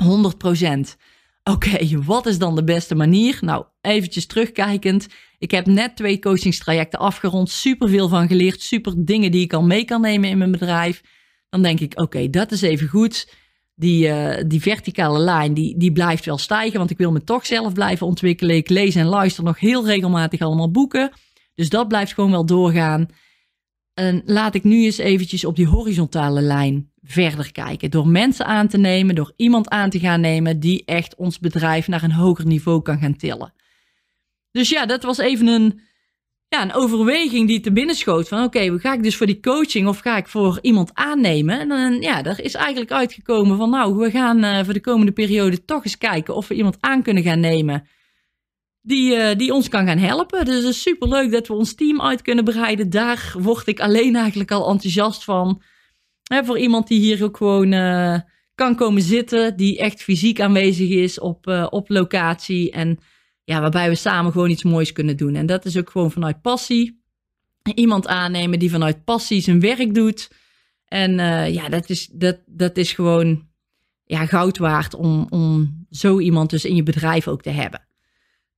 100%. 0.04 0.96
Oké, 1.44 2.02
wat 2.04 2.26
is 2.26 2.38
dan 2.38 2.54
de 2.54 2.64
beste 2.64 2.94
manier? 2.94 3.38
Nou, 3.40 3.64
eventjes 3.80 4.26
terugkijkend. 4.26 5.06
Ik 5.38 5.50
heb 5.50 5.66
net 5.66 5.96
twee 5.96 6.18
coachingstrajecten 6.18 6.98
afgerond, 6.98 7.50
super 7.50 7.88
veel 7.88 8.08
van 8.08 8.28
geleerd, 8.28 8.60
super 8.60 8.92
dingen 8.96 9.30
die 9.30 9.42
ik 9.42 9.52
al 9.52 9.62
mee 9.62 9.84
kan 9.84 10.00
nemen 10.00 10.30
in 10.30 10.38
mijn 10.38 10.50
bedrijf 10.50 11.02
dan 11.52 11.62
denk 11.62 11.80
ik, 11.80 12.00
oké, 12.00 12.30
dat 12.30 12.52
is 12.52 12.62
even 12.62 12.88
goed. 12.88 13.34
Die, 13.74 14.06
uh, 14.06 14.34
die 14.46 14.60
verticale 14.60 15.18
lijn, 15.18 15.54
die, 15.54 15.78
die 15.78 15.92
blijft 15.92 16.24
wel 16.24 16.38
stijgen, 16.38 16.78
want 16.78 16.90
ik 16.90 16.98
wil 16.98 17.12
me 17.12 17.24
toch 17.24 17.46
zelf 17.46 17.72
blijven 17.72 18.06
ontwikkelen. 18.06 18.56
Ik 18.56 18.68
lees 18.68 18.94
en 18.94 19.06
luister 19.06 19.44
nog 19.44 19.58
heel 19.58 19.86
regelmatig 19.86 20.40
allemaal 20.40 20.70
boeken. 20.70 21.12
Dus 21.54 21.68
dat 21.68 21.88
blijft 21.88 22.14
gewoon 22.14 22.30
wel 22.30 22.46
doorgaan. 22.46 23.06
En 23.94 24.22
laat 24.24 24.54
ik 24.54 24.64
nu 24.64 24.84
eens 24.84 24.98
eventjes 24.98 25.44
op 25.44 25.56
die 25.56 25.66
horizontale 25.66 26.40
lijn 26.40 26.90
verder 27.02 27.52
kijken. 27.52 27.90
Door 27.90 28.08
mensen 28.08 28.46
aan 28.46 28.68
te 28.68 28.78
nemen, 28.78 29.14
door 29.14 29.32
iemand 29.36 29.68
aan 29.68 29.90
te 29.90 29.98
gaan 29.98 30.20
nemen 30.20 30.60
die 30.60 30.84
echt 30.84 31.14
ons 31.14 31.38
bedrijf 31.38 31.88
naar 31.88 32.02
een 32.02 32.12
hoger 32.12 32.46
niveau 32.46 32.82
kan 32.82 32.98
gaan 32.98 33.16
tillen. 33.16 33.54
Dus 34.50 34.68
ja, 34.68 34.86
dat 34.86 35.02
was 35.02 35.18
even 35.18 35.46
een, 35.46 35.80
ja, 36.52 36.62
een 36.62 36.74
overweging 36.74 37.48
die 37.48 37.60
te 37.60 37.72
binnen 37.72 37.94
schoot. 37.94 38.28
Van 38.28 38.44
oké, 38.44 38.58
okay, 38.58 38.78
ga 38.78 38.92
ik 38.92 39.02
dus 39.02 39.16
voor 39.16 39.26
die 39.26 39.40
coaching 39.40 39.88
of 39.88 39.98
ga 39.98 40.16
ik 40.16 40.28
voor 40.28 40.58
iemand 40.62 40.90
aannemen? 40.94 41.60
En 41.60 41.68
dan, 41.68 42.00
ja, 42.00 42.22
daar 42.22 42.40
is 42.40 42.54
eigenlijk 42.54 42.92
uitgekomen 42.92 43.56
van 43.56 43.70
nou, 43.70 43.96
we 43.96 44.10
gaan 44.10 44.44
uh, 44.44 44.64
voor 44.64 44.72
de 44.72 44.80
komende 44.80 45.12
periode 45.12 45.64
toch 45.64 45.84
eens 45.84 45.98
kijken 45.98 46.34
of 46.34 46.48
we 46.48 46.54
iemand 46.54 46.76
aan 46.80 47.02
kunnen 47.02 47.22
gaan 47.22 47.40
nemen 47.40 47.86
die, 48.82 49.16
uh, 49.16 49.34
die 49.36 49.52
ons 49.52 49.68
kan 49.68 49.86
gaan 49.86 49.98
helpen. 49.98 50.44
Dus 50.44 50.54
het 50.54 50.64
is 50.64 50.82
super 50.82 51.08
leuk 51.08 51.30
dat 51.30 51.48
we 51.48 51.54
ons 51.54 51.74
team 51.74 52.00
uit 52.00 52.22
kunnen 52.22 52.44
breiden. 52.44 52.90
Daar 52.90 53.34
word 53.38 53.66
ik 53.66 53.80
alleen 53.80 54.16
eigenlijk 54.16 54.50
al 54.50 54.70
enthousiast 54.70 55.24
van. 55.24 55.62
Hè, 56.22 56.44
voor 56.44 56.58
iemand 56.58 56.88
die 56.88 57.00
hier 57.00 57.24
ook 57.24 57.36
gewoon 57.36 57.72
uh, 57.72 58.18
kan 58.54 58.76
komen 58.76 59.02
zitten, 59.02 59.56
die 59.56 59.78
echt 59.78 60.02
fysiek 60.02 60.40
aanwezig 60.40 60.88
is 60.88 61.20
op, 61.20 61.68
op 61.70 61.88
locatie. 61.88 62.70
En 62.70 62.98
ja, 63.44 63.60
waarbij 63.60 63.88
we 63.88 63.94
samen 63.94 64.32
gewoon 64.32 64.50
iets 64.50 64.62
moois 64.62 64.92
kunnen 64.92 65.16
doen. 65.16 65.34
En 65.34 65.46
dat 65.46 65.64
is 65.64 65.78
ook 65.78 65.90
gewoon 65.90 66.10
vanuit 66.10 66.42
passie. 66.42 67.00
Iemand 67.74 68.06
aannemen 68.06 68.58
die 68.58 68.70
vanuit 68.70 69.04
passie 69.04 69.40
zijn 69.40 69.60
werk 69.60 69.94
doet. 69.94 70.30
En 70.88 71.12
ja, 71.52 71.68
dat 71.68 71.90
is, 71.90 72.06
dat, 72.12 72.38
dat 72.46 72.76
is 72.76 72.92
gewoon 72.92 73.48
ja, 74.04 74.26
goud 74.26 74.58
waard 74.58 74.94
om, 74.94 75.26
om 75.30 75.84
zo 75.90 76.18
iemand 76.18 76.50
dus 76.50 76.64
in 76.64 76.76
je 76.76 76.82
bedrijf 76.82 77.28
ook 77.28 77.42
te 77.42 77.50
hebben. 77.50 77.86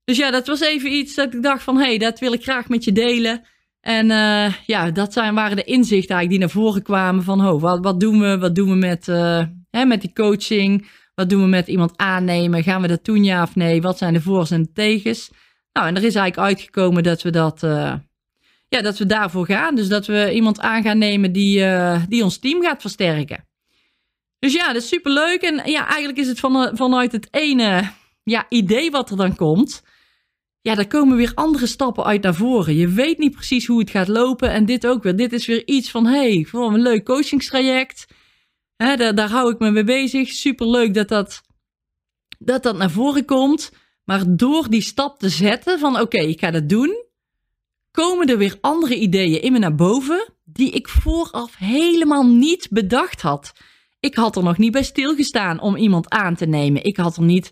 Dus 0.04 0.16
ja, 0.16 0.30
dat 0.30 0.46
was 0.46 0.60
even 0.60 0.92
iets 0.92 1.14
dat 1.14 1.34
ik 1.34 1.42
dacht 1.42 1.62
van, 1.62 1.76
hé, 1.76 1.84
hey, 1.84 1.98
dat 1.98 2.18
wil 2.18 2.32
ik 2.32 2.42
graag 2.42 2.68
met 2.68 2.84
je 2.84 2.92
delen. 2.92 3.42
En 3.80 4.10
uh, 4.10 4.54
ja, 4.66 4.90
dat 4.90 5.12
zijn, 5.12 5.34
waren 5.34 5.56
de 5.56 5.64
inzichten 5.64 6.16
eigenlijk 6.16 6.30
die 6.30 6.38
naar 6.38 6.64
voren 6.64 6.82
kwamen 6.82 7.22
van, 7.22 7.46
oh, 7.46 7.60
wat, 7.60 7.84
wat 7.84 8.00
doen 8.00 8.20
we, 8.20 8.38
wat 8.38 8.54
doen 8.54 8.68
we 8.68 8.76
met, 8.76 9.08
uh, 9.08 9.44
hè, 9.70 9.84
met 9.84 10.00
die 10.00 10.12
coaching? 10.12 10.88
Wat 11.14 11.30
doen 11.30 11.42
we 11.42 11.48
met 11.48 11.68
iemand 11.68 11.96
aannemen? 11.96 12.62
Gaan 12.62 12.82
we 12.82 12.88
dat 12.88 13.04
doen, 13.04 13.24
ja 13.24 13.42
of 13.42 13.54
nee? 13.54 13.82
Wat 13.82 13.98
zijn 13.98 14.12
de 14.12 14.20
voor's 14.20 14.50
en 14.50 14.62
de 14.62 14.72
tegens? 14.72 15.30
Nou, 15.72 15.86
en 15.86 15.96
er 15.96 16.04
is 16.04 16.14
eigenlijk 16.14 16.48
uitgekomen 16.48 17.02
dat 17.02 17.22
we 17.22 17.30
dat, 17.30 17.62
uh, 17.62 17.94
ja, 18.68 18.80
dat 18.82 18.98
we 18.98 19.06
daarvoor 19.06 19.46
gaan. 19.46 19.74
Dus 19.74 19.88
dat 19.88 20.06
we 20.06 20.32
iemand 20.32 20.60
aan 20.60 20.82
gaan 20.82 20.98
nemen 20.98 21.32
die, 21.32 21.64
die 22.08 22.24
ons 22.24 22.38
team 22.38 22.62
gaat 22.62 22.80
versterken. 22.80 23.48
Dus 24.38 24.52
ja, 24.52 24.66
dat 24.66 24.82
is 24.82 24.88
superleuk. 24.88 25.42
En 25.42 25.70
ja, 25.70 25.86
eigenlijk 25.86 26.18
is 26.18 26.28
het 26.28 26.40
van, 26.40 26.70
vanuit 26.76 27.12
het 27.12 27.28
ene 27.30 27.90
ja, 28.22 28.46
idee 28.48 28.90
wat 28.90 29.10
er 29.10 29.16
dan 29.16 29.36
komt 29.36 29.82
ja, 30.64 30.74
daar 30.74 30.86
komen 30.86 31.16
weer 31.16 31.32
andere 31.34 31.66
stappen 31.66 32.04
uit 32.04 32.22
naar 32.22 32.34
voren. 32.34 32.74
Je 32.74 32.88
weet 32.88 33.18
niet 33.18 33.34
precies 33.34 33.66
hoe 33.66 33.78
het 33.78 33.90
gaat 33.90 34.08
lopen. 34.08 34.50
En 34.50 34.64
dit 34.64 34.86
ook 34.86 35.02
weer. 35.02 35.16
Dit 35.16 35.32
is 35.32 35.46
weer 35.46 35.66
iets 35.66 35.90
van, 35.90 36.06
hey, 36.06 36.46
gewoon 36.48 36.74
een 36.74 36.82
leuk 36.82 37.04
coachingstraject. 37.04 38.06
Daar, 38.76 39.14
daar 39.14 39.30
hou 39.30 39.52
ik 39.52 39.58
me 39.58 39.70
mee 39.70 39.84
bezig. 39.84 40.28
Super 40.28 40.68
leuk 40.68 40.94
dat 40.94 41.08
dat, 41.08 41.42
dat 42.38 42.62
dat 42.62 42.76
naar 42.76 42.90
voren 42.90 43.24
komt. 43.24 43.72
Maar 44.04 44.36
door 44.36 44.70
die 44.70 44.80
stap 44.80 45.18
te 45.18 45.28
zetten 45.28 45.78
van, 45.78 46.00
oké, 46.00 46.18
ik 46.18 46.40
ga 46.40 46.50
dat 46.50 46.68
doen. 46.68 47.04
Komen 47.90 48.28
er 48.28 48.38
weer 48.38 48.58
andere 48.60 48.98
ideeën 48.98 49.42
in 49.42 49.52
me 49.52 49.58
naar 49.58 49.74
boven. 49.74 50.32
Die 50.44 50.70
ik 50.70 50.88
vooraf 50.88 51.56
helemaal 51.56 52.26
niet 52.26 52.68
bedacht 52.70 53.20
had. 53.20 53.52
Ik 54.00 54.14
had 54.14 54.36
er 54.36 54.42
nog 54.42 54.58
niet 54.58 54.72
bij 54.72 54.82
stilgestaan 54.82 55.60
om 55.60 55.76
iemand 55.76 56.10
aan 56.10 56.34
te 56.34 56.46
nemen. 56.46 56.84
Ik 56.84 56.96
had 56.96 57.16
er 57.16 57.22
niet 57.22 57.50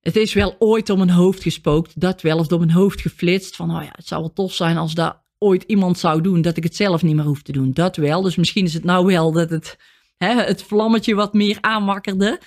het 0.00 0.16
is 0.16 0.32
wel 0.32 0.56
ooit 0.58 0.90
om 0.90 0.98
mijn 0.98 1.10
hoofd 1.10 1.42
gespookt, 1.42 2.00
dat 2.00 2.22
wel, 2.22 2.38
of 2.38 2.46
door 2.46 2.58
mijn 2.58 2.70
hoofd 2.70 3.00
geflitst. 3.00 3.56
Van, 3.56 3.76
oh 3.76 3.82
ja, 3.82 3.92
het 3.92 4.06
zou 4.06 4.20
wel 4.20 4.32
tof 4.32 4.52
zijn 4.52 4.76
als 4.76 4.94
dat 4.94 5.20
ooit 5.38 5.62
iemand 5.62 5.98
zou 5.98 6.20
doen, 6.20 6.42
dat 6.42 6.56
ik 6.56 6.62
het 6.62 6.76
zelf 6.76 7.02
niet 7.02 7.14
meer 7.14 7.24
hoef 7.24 7.42
te 7.42 7.52
doen. 7.52 7.72
Dat 7.72 7.96
wel. 7.96 8.22
Dus 8.22 8.36
misschien 8.36 8.64
is 8.64 8.74
het 8.74 8.84
nou 8.84 9.06
wel 9.06 9.32
dat 9.32 9.50
het, 9.50 9.78
hè, 10.24 10.42
het 10.42 10.62
vlammetje 10.62 11.14
wat 11.14 11.32
meer 11.32 11.58
aanwakkerde. 11.60 12.40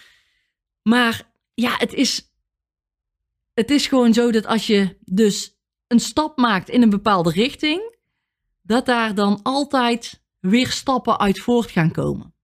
Maar 0.82 1.32
ja, 1.54 1.76
het 1.78 1.94
is, 1.94 2.32
het 3.54 3.72
is 3.72 3.88
gewoon 3.88 4.14
zo 4.14 4.32
dat 4.32 4.46
als 4.46 4.68
je 4.68 4.98
dus 5.06 5.58
een 5.88 6.00
stap 6.00 6.38
maakt 6.38 6.70
in 6.70 6.82
een 6.82 6.90
bepaalde 6.90 7.32
richting, 7.32 7.96
dat 8.62 8.86
daar 8.86 9.16
dan 9.16 9.40
altijd 9.44 10.24
weer 10.40 10.68
stappen 10.68 11.20
uit 11.20 11.40
voort 11.40 11.72
gaan 11.72 11.92
komen. 11.92 12.36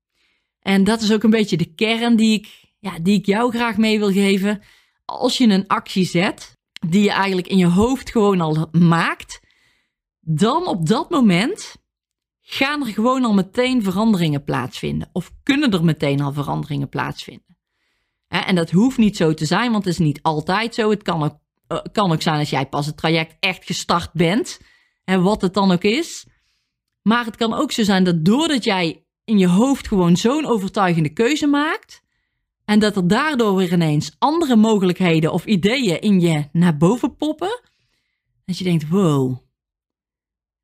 En 0.60 0.84
dat 0.84 1.02
is 1.02 1.14
ook 1.14 1.24
een 1.24 1.30
beetje 1.30 1.58
de 1.58 1.74
kern 1.74 2.16
die 2.16 2.40
ik, 2.40 2.74
ja, 2.80 3.00
die 3.00 3.18
ik 3.18 3.26
jou 3.26 3.52
graag 3.52 3.78
mee 3.78 4.00
wil 4.00 4.12
geven 4.12 4.62
als 5.06 5.38
je 5.38 5.48
een 5.48 5.68
actie 5.68 6.06
zet, 6.06 6.58
die 6.88 7.04
je 7.04 7.12
eigenlijk 7.12 7.48
in 7.48 7.58
je 7.58 7.68
hoofd 7.68 8.12
gewoon 8.12 8.42
al 8.42 8.68
maakt, 8.72 9.40
dan 10.20 10.68
op 10.68 10.88
dat 10.88 11.10
moment 11.10 11.76
gaan 12.52 12.86
er 12.86 12.94
gewoon 12.94 13.26
al 13.26 13.34
meteen 13.34 13.84
veranderingen 13.84 14.44
plaatsvinden. 14.44 15.10
Of 15.12 15.32
kunnen 15.44 15.72
er 15.72 15.84
meteen 15.84 16.22
al 16.22 16.34
veranderingen 16.34 16.90
plaatsvinden. 16.90 17.58
En 18.28 18.56
dat 18.56 18.72
hoeft 18.72 18.98
niet 18.98 19.18
zo 19.18 19.34
te 19.34 19.46
zijn, 19.46 19.72
want 19.72 19.84
het 19.84 19.94
is 19.94 20.00
niet 20.00 20.22
altijd 20.22 20.76
zo. 20.76 20.90
Het 20.90 21.04
kan 21.04 21.24
ook, 21.24 21.38
eh, 21.68 21.78
kan 21.92 22.12
ook 22.12 22.22
zijn 22.22 22.40
als 22.40 22.50
jij 22.50 22.66
pas 22.66 22.86
het 22.86 22.98
traject 22.98 23.36
echt 23.40 23.66
gestart 23.66 24.14
bent. 24.14 24.60
En 25.04 25.22
wat 25.22 25.42
het 25.42 25.54
dan 25.54 25.72
ook 25.72 25.84
is. 25.84 26.28
Maar 27.02 27.26
het 27.26 27.36
kan 27.36 27.54
ook 27.54 27.72
zo 27.72 27.84
zijn 27.84 28.04
dat 28.04 28.26
doordat 28.26 28.64
jij 28.64 29.04
in 29.24 29.38
je 29.38 29.48
hoofd 29.48 29.88
gewoon 29.88 30.18
zo'n 30.18 30.46
overtuigende 30.46 31.14
keuze 31.14 31.48
maakt, 31.48 32.02
en 32.66 32.80
dat 32.80 32.96
er 32.96 33.08
daardoor 33.08 33.56
weer 33.56 33.74
ineens 33.74 34.16
andere 34.20 34.56
mogelijkheden 34.56 35.34
of 35.34 35.46
ideeën 35.46 36.02
in 36.02 36.20
je 36.20 36.50
naar 36.52 36.78
boven 36.78 37.16
poppen. 37.16 37.62
Dat 38.46 38.58
je 38.58 38.64
denkt, 38.64 38.88
wow, 38.88 39.38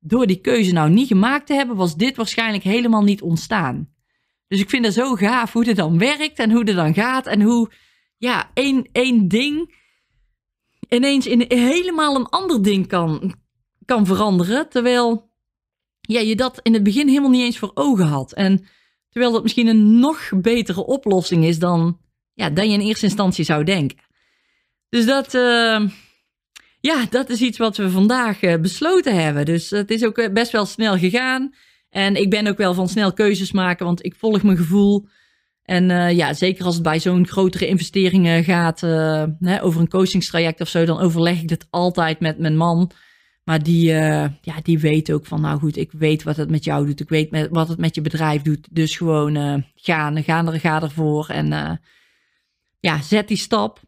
door 0.06 0.26
die 0.26 0.40
keuze 0.40 0.72
nou 0.72 0.90
niet 0.90 1.08
gemaakt 1.08 1.46
te 1.46 1.54
hebben, 1.54 1.76
was 1.76 1.96
dit 1.96 2.16
waarschijnlijk 2.16 2.64
helemaal 2.64 3.02
niet 3.02 3.22
ontstaan. 3.22 3.88
Dus 4.48 4.60
ik 4.60 4.70
vind 4.70 4.84
het 4.84 4.94
zo 4.94 5.14
gaaf 5.14 5.52
hoe 5.52 5.64
het 5.64 5.76
dan 5.76 5.98
werkt 5.98 6.38
en 6.38 6.50
hoe 6.50 6.64
het 6.64 6.76
dan 6.76 6.94
gaat. 6.94 7.26
En 7.26 7.42
hoe, 7.42 7.70
ja, 8.16 8.50
één, 8.54 8.88
één 8.92 9.28
ding 9.28 9.74
ineens 10.88 11.26
in 11.26 11.44
helemaal 11.48 12.16
een 12.16 12.28
ander 12.28 12.62
ding 12.62 12.86
kan, 12.86 13.34
kan 13.84 14.06
veranderen. 14.06 14.68
Terwijl 14.68 15.30
ja, 16.00 16.20
je 16.20 16.36
dat 16.36 16.60
in 16.62 16.72
het 16.74 16.82
begin 16.82 17.08
helemaal 17.08 17.30
niet 17.30 17.42
eens 17.42 17.58
voor 17.58 17.70
ogen 17.74 18.06
had. 18.06 18.32
En 18.32 18.66
Terwijl 19.16 19.34
dat 19.34 19.44
misschien 19.44 19.66
een 19.66 19.98
nog 19.98 20.30
betere 20.40 20.86
oplossing 20.86 21.44
is 21.44 21.58
dan, 21.58 21.98
ja, 22.34 22.50
dan 22.50 22.68
je 22.68 22.78
in 22.78 22.86
eerste 22.86 23.04
instantie 23.04 23.44
zou 23.44 23.64
denken. 23.64 23.98
Dus 24.88 25.06
dat, 25.06 25.34
uh, 25.34 25.88
ja, 26.86 27.06
dat 27.10 27.30
is 27.30 27.40
iets 27.40 27.58
wat 27.58 27.76
we 27.76 27.90
vandaag 27.90 28.42
uh, 28.42 28.56
besloten 28.60 29.22
hebben. 29.22 29.44
Dus 29.44 29.70
het 29.70 29.90
is 29.90 30.04
ook 30.04 30.18
eh, 30.18 30.32
best 30.32 30.52
wel 30.52 30.66
snel 30.66 30.98
gegaan. 30.98 31.54
En 31.90 32.16
ik 32.16 32.30
ben 32.30 32.46
ook 32.46 32.56
wel 32.56 32.74
van 32.74 32.88
snel 32.88 33.12
keuzes 33.12 33.52
maken, 33.52 33.86
want 33.86 34.04
ik 34.04 34.14
volg 34.14 34.42
mijn 34.42 34.56
gevoel. 34.56 35.08
En 35.62 35.90
uh, 35.90 36.10
ja, 36.10 36.34
zeker 36.34 36.64
als 36.64 36.74
het 36.74 36.82
bij 36.82 37.00
zo'n 37.00 37.26
grotere 37.26 37.66
investeringen 37.66 38.44
gaat, 38.44 38.82
over 39.62 39.80
een 39.80 39.88
coachingstraject 39.88 40.60
of 40.60 40.68
zo, 40.68 40.84
dan 40.84 41.00
overleg 41.00 41.40
ik 41.40 41.48
dit 41.48 41.66
altijd 41.70 42.20
met 42.20 42.38
mijn 42.38 42.56
man. 42.56 42.90
Maar 43.44 43.62
die, 43.62 43.84
ja, 44.40 44.60
die 44.62 44.78
weet 44.78 45.12
ook 45.12 45.26
van, 45.26 45.40
nou 45.40 45.58
goed, 45.58 45.76
ik 45.76 45.92
weet 45.92 46.22
wat 46.22 46.36
het 46.36 46.50
met 46.50 46.64
jou 46.64 46.86
doet. 46.86 47.00
Ik 47.00 47.08
weet 47.08 47.48
wat 47.50 47.68
het 47.68 47.78
met 47.78 47.94
je 47.94 48.00
bedrijf 48.00 48.42
doet. 48.42 48.68
Dus 48.70 48.96
gewoon 48.96 49.64
gaan, 49.74 50.22
gaan 50.22 50.52
er, 50.52 50.60
ga 50.60 50.82
ervoor. 50.82 51.28
En 51.28 51.80
ja, 52.80 53.02
zet 53.02 53.28
die 53.28 53.36
stap. 53.36 53.80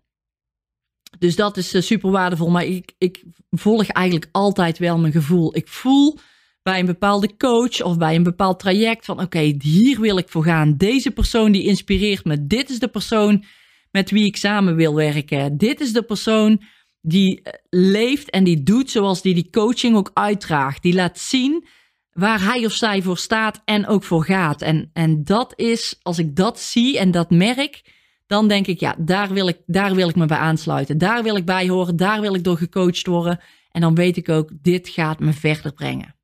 Dus 1.18 1.36
dat 1.36 1.56
is 1.56 1.86
super 1.86 2.10
waardevol. 2.10 2.50
Maar 2.50 2.64
ik, 2.64 2.92
ik 2.98 3.22
volg 3.50 3.86
eigenlijk 3.86 4.28
altijd 4.32 4.78
wel 4.78 4.98
mijn 4.98 5.12
gevoel. 5.12 5.56
Ik 5.56 5.68
voel 5.68 6.18
bij 6.62 6.78
een 6.78 6.86
bepaalde 6.86 7.36
coach 7.36 7.82
of 7.82 7.96
bij 7.96 8.14
een 8.14 8.22
bepaald 8.22 8.58
traject 8.58 9.04
van, 9.04 9.20
oké, 9.20 9.54
hier 9.58 10.00
wil 10.00 10.18
ik 10.18 10.28
voor 10.28 10.44
gaan. 10.44 10.76
Deze 10.76 11.10
persoon 11.10 11.52
die 11.52 11.64
inspireert 11.64 12.24
me. 12.24 12.46
Dit 12.46 12.70
is 12.70 12.78
de 12.78 12.88
persoon 12.88 13.44
met 13.90 14.10
wie 14.10 14.24
ik 14.24 14.36
samen 14.36 14.74
wil 14.76 14.94
werken. 14.94 15.56
Dit 15.56 15.80
is 15.80 15.92
de 15.92 16.02
persoon 16.02 16.62
die 17.00 17.42
eh, 17.42 17.52
leeft 17.70 18.30
en 18.30 18.44
die 18.44 18.62
doet 18.62 18.90
zoals 18.90 19.22
die 19.22 19.34
die 19.34 19.50
coaching 19.50 19.96
ook 19.96 20.10
uitdraagt. 20.14 20.82
Die 20.82 20.94
laat 20.94 21.18
zien 21.18 21.66
waar 22.12 22.44
hij 22.44 22.64
of 22.64 22.72
zij 22.72 23.02
voor 23.02 23.18
staat 23.18 23.62
en 23.64 23.86
ook 23.86 24.04
voor 24.04 24.24
gaat. 24.24 24.62
En, 24.62 24.90
en 24.92 25.24
dat 25.24 25.52
is, 25.56 25.98
als 26.02 26.18
ik 26.18 26.36
dat 26.36 26.60
zie 26.60 26.98
en 26.98 27.10
dat 27.10 27.30
merk, 27.30 27.82
dan 28.28 28.48
denk 28.48 28.66
ik, 28.66 28.80
ja, 28.80 28.94
daar 28.98 29.32
wil 29.32 29.48
ik, 29.48 29.58
daar 29.66 29.94
wil 29.94 30.08
ik 30.08 30.16
me 30.16 30.26
bij 30.26 30.38
aansluiten. 30.38 30.98
Daar 30.98 31.22
wil 31.22 31.36
ik 31.36 31.44
bij 31.44 31.68
horen, 31.68 31.96
daar 31.96 32.20
wil 32.20 32.34
ik 32.34 32.44
door 32.44 32.56
gecoacht 32.56 33.06
worden. 33.06 33.40
En 33.70 33.80
dan 33.80 33.94
weet 33.94 34.16
ik 34.16 34.28
ook, 34.28 34.50
dit 34.62 34.88
gaat 34.88 35.18
me 35.18 35.32
verder 35.32 35.72
brengen. 35.72 36.16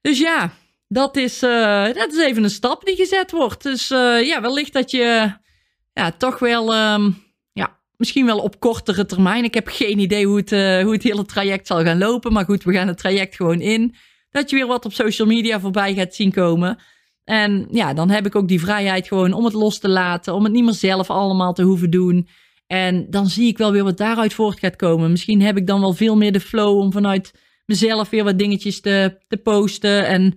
Dus 0.00 0.18
ja, 0.18 0.52
dat 0.88 1.16
is, 1.16 1.42
uh, 1.42 1.84
dat 1.84 2.12
is 2.12 2.18
even 2.24 2.42
een 2.42 2.50
stap 2.50 2.84
die 2.84 2.96
gezet 2.96 3.30
wordt. 3.30 3.62
Dus 3.62 3.90
uh, 3.90 4.26
ja, 4.26 4.40
wellicht 4.40 4.72
dat 4.72 4.90
je 4.90 5.32
ja, 5.92 6.12
toch 6.12 6.38
wel 6.38 6.94
um, 6.94 7.28
Misschien 7.98 8.26
wel 8.26 8.38
op 8.38 8.60
kortere 8.60 9.06
termijn. 9.06 9.44
Ik 9.44 9.54
heb 9.54 9.68
geen 9.68 9.98
idee 9.98 10.26
hoe 10.26 10.36
het, 10.36 10.52
uh, 10.52 10.82
hoe 10.82 10.92
het 10.92 11.02
hele 11.02 11.24
traject 11.24 11.66
zal 11.66 11.82
gaan 11.82 11.98
lopen. 11.98 12.32
Maar 12.32 12.44
goed, 12.44 12.64
we 12.64 12.72
gaan 12.72 12.88
het 12.88 12.98
traject 12.98 13.36
gewoon 13.36 13.60
in. 13.60 13.94
Dat 14.30 14.50
je 14.50 14.56
weer 14.56 14.66
wat 14.66 14.84
op 14.84 14.92
social 14.92 15.28
media 15.28 15.60
voorbij 15.60 15.94
gaat 15.94 16.14
zien 16.14 16.32
komen. 16.32 16.78
En 17.28 17.66
ja, 17.70 17.94
dan 17.94 18.10
heb 18.10 18.26
ik 18.26 18.34
ook 18.34 18.48
die 18.48 18.60
vrijheid 18.60 19.06
gewoon 19.06 19.32
om 19.32 19.44
het 19.44 19.52
los 19.52 19.78
te 19.78 19.88
laten. 19.88 20.34
Om 20.34 20.44
het 20.44 20.52
niet 20.52 20.64
meer 20.64 20.72
zelf 20.72 21.10
allemaal 21.10 21.52
te 21.52 21.62
hoeven 21.62 21.90
doen. 21.90 22.28
En 22.66 23.06
dan 23.10 23.26
zie 23.26 23.46
ik 23.46 23.58
wel 23.58 23.72
weer 23.72 23.84
wat 23.84 23.96
daaruit 23.96 24.34
voort 24.34 24.58
gaat 24.58 24.76
komen. 24.76 25.10
Misschien 25.10 25.42
heb 25.42 25.56
ik 25.56 25.66
dan 25.66 25.80
wel 25.80 25.92
veel 25.92 26.16
meer 26.16 26.32
de 26.32 26.40
flow 26.40 26.78
om 26.78 26.92
vanuit 26.92 27.32
mezelf 27.66 28.10
weer 28.10 28.24
wat 28.24 28.38
dingetjes 28.38 28.80
te, 28.80 29.18
te 29.28 29.36
posten. 29.36 30.06
En 30.06 30.34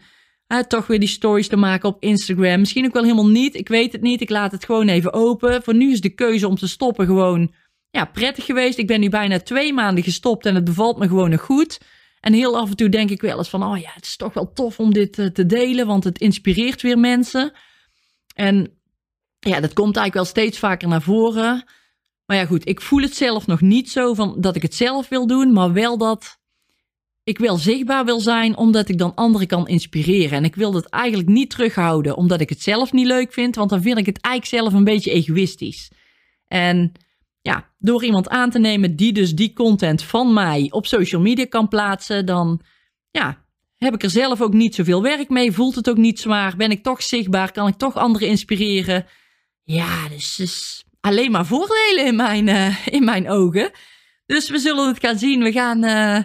toch 0.68 0.88
weer 0.88 1.00
die 1.00 1.08
stories 1.08 1.48
te 1.48 1.58
maken 1.58 1.90
op 1.90 2.04
Instagram. 2.04 2.60
Misschien 2.60 2.86
ook 2.86 2.94
wel 2.94 3.04
helemaal 3.04 3.30
niet. 3.30 3.56
Ik 3.56 3.68
weet 3.68 3.92
het 3.92 4.02
niet. 4.02 4.22
Ik 4.22 4.30
laat 4.30 4.52
het 4.52 4.66
gewoon 4.66 4.88
even 4.88 5.14
open. 5.14 5.64
Voor 5.64 5.76
nu 5.76 5.92
is 5.92 6.02
de 6.02 6.14
keuze 6.14 6.48
om 6.48 6.56
te 6.56 6.68
stoppen 6.68 7.06
gewoon 7.06 7.54
ja, 7.90 8.06
prettig 8.06 8.46
geweest. 8.46 8.78
Ik 8.78 8.88
ben 8.88 9.00
nu 9.00 9.10
bijna 9.10 9.40
twee 9.40 9.74
maanden 9.74 10.04
gestopt 10.04 10.46
en 10.46 10.56
het 10.56 10.64
bevalt 10.64 10.98
me 10.98 11.08
gewoon 11.08 11.30
nog 11.30 11.42
goed. 11.42 11.80
En 12.22 12.34
heel 12.34 12.58
af 12.58 12.70
en 12.70 12.76
toe 12.76 12.90
denk 12.90 13.10
ik 13.10 13.22
wel 13.22 13.38
eens 13.38 13.50
van, 13.50 13.64
oh 13.64 13.78
ja, 13.78 13.92
het 13.94 14.06
is 14.06 14.16
toch 14.16 14.34
wel 14.34 14.54
tof 14.54 14.80
om 14.80 14.94
dit 14.94 15.20
eh, 15.20 15.26
te 15.26 15.46
delen, 15.46 15.88
want 15.88 16.04
het 16.04 16.20
inspireert 16.20 16.82
weer 16.82 16.98
mensen. 16.98 17.54
En 18.36 18.56
ja, 19.40 19.60
dat 19.60 19.74
komt 19.74 19.98
eigenlijk 19.98 20.14
wel 20.14 20.26
steeds 20.26 20.60
vaker 20.60 20.88
naar 20.88 21.02
voren. 21.02 21.64
Maar 22.26 22.38
ja, 22.38 22.46
goed, 22.46 22.68
ik 22.68 22.82
voel 22.82 23.02
het 23.02 23.16
zelf 23.16 23.48
nog 23.48 23.62
niet 23.62 23.92
zo 23.92 24.14
van 24.14 24.36
dat 24.42 24.56
ik 24.56 24.62
het 24.62 24.76
zelf 24.76 25.10
wil 25.10 25.28
doen, 25.28 25.54
maar 25.54 25.74
wel 25.74 25.98
dat 25.98 26.40
ik 27.24 27.38
wel 27.38 27.58
zichtbaar 27.58 28.06
wil 28.06 28.20
zijn, 28.20 28.58
omdat 28.58 28.90
ik 28.90 28.98
dan 28.98 29.16
anderen 29.16 29.48
kan 29.48 29.68
inspireren. 29.68 30.38
En 30.38 30.44
ik 30.44 30.56
wil 30.56 30.72
dat 30.72 30.86
eigenlijk 30.86 31.30
niet 31.30 31.50
terughouden, 31.50 32.16
omdat 32.16 32.42
ik 32.42 32.50
het 32.50 32.62
zelf 32.62 32.92
niet 32.92 33.06
leuk 33.06 33.34
vind, 33.34 33.56
want 33.56 33.70
dan 33.70 33.82
vind 33.82 33.98
ik 33.98 34.06
het 34.06 34.22
eigenlijk 34.22 34.64
zelf 34.64 34.74
een 34.74 34.84
beetje 34.84 35.12
egoïstisch. 35.12 35.92
En 36.48 36.92
ja, 37.42 37.70
door 37.80 38.04
iemand 38.04 38.30
aan 38.30 38.50
te 38.50 38.60
nemen 38.60 38.96
die 38.96 39.14
dus 39.14 39.36
die 39.36 39.54
content 39.54 40.04
van 40.04 40.34
mij 40.34 40.68
op 40.70 40.86
social 40.88 41.22
media 41.22 41.46
kan 41.46 41.68
plaatsen, 41.68 42.26
dan 42.26 42.62
ja, 43.12 43.46
heb 43.78 43.94
ik 43.94 44.04
er 44.04 44.10
zelf 44.10 44.42
ook 44.42 44.54
niet 44.54 44.76
zoveel 44.76 45.02
werk 45.02 45.30
mee. 45.30 45.52
Voelt 45.52 45.76
het 45.76 45.90
ook 45.90 45.98
niet 45.98 46.20
zwaar. 46.20 46.56
Ben 46.56 46.72
ik 46.72 46.84
toch 46.84 47.02
zichtbaar? 47.02 47.52
Kan 47.52 47.68
ik 47.68 47.76
toch 47.76 47.96
anderen 47.96 48.28
inspireren? 48.28 49.06
Ja, 49.64 50.10
dus, 50.10 50.84
alleen 51.00 51.32
maar 51.32 51.46
voordelen 51.46 52.06
in 52.06 52.16
mijn, 52.16 52.48
uh, 52.48 52.88
in 52.88 53.04
mijn 53.04 53.30
ogen. 53.30 53.72
Dus 54.26 54.50
we 54.50 54.58
zullen 54.58 54.88
het 54.88 55.00
gaan 55.00 55.18
zien. 55.18 55.44
We 55.44 55.52
gaan, 55.52 55.84
uh, 55.84 56.24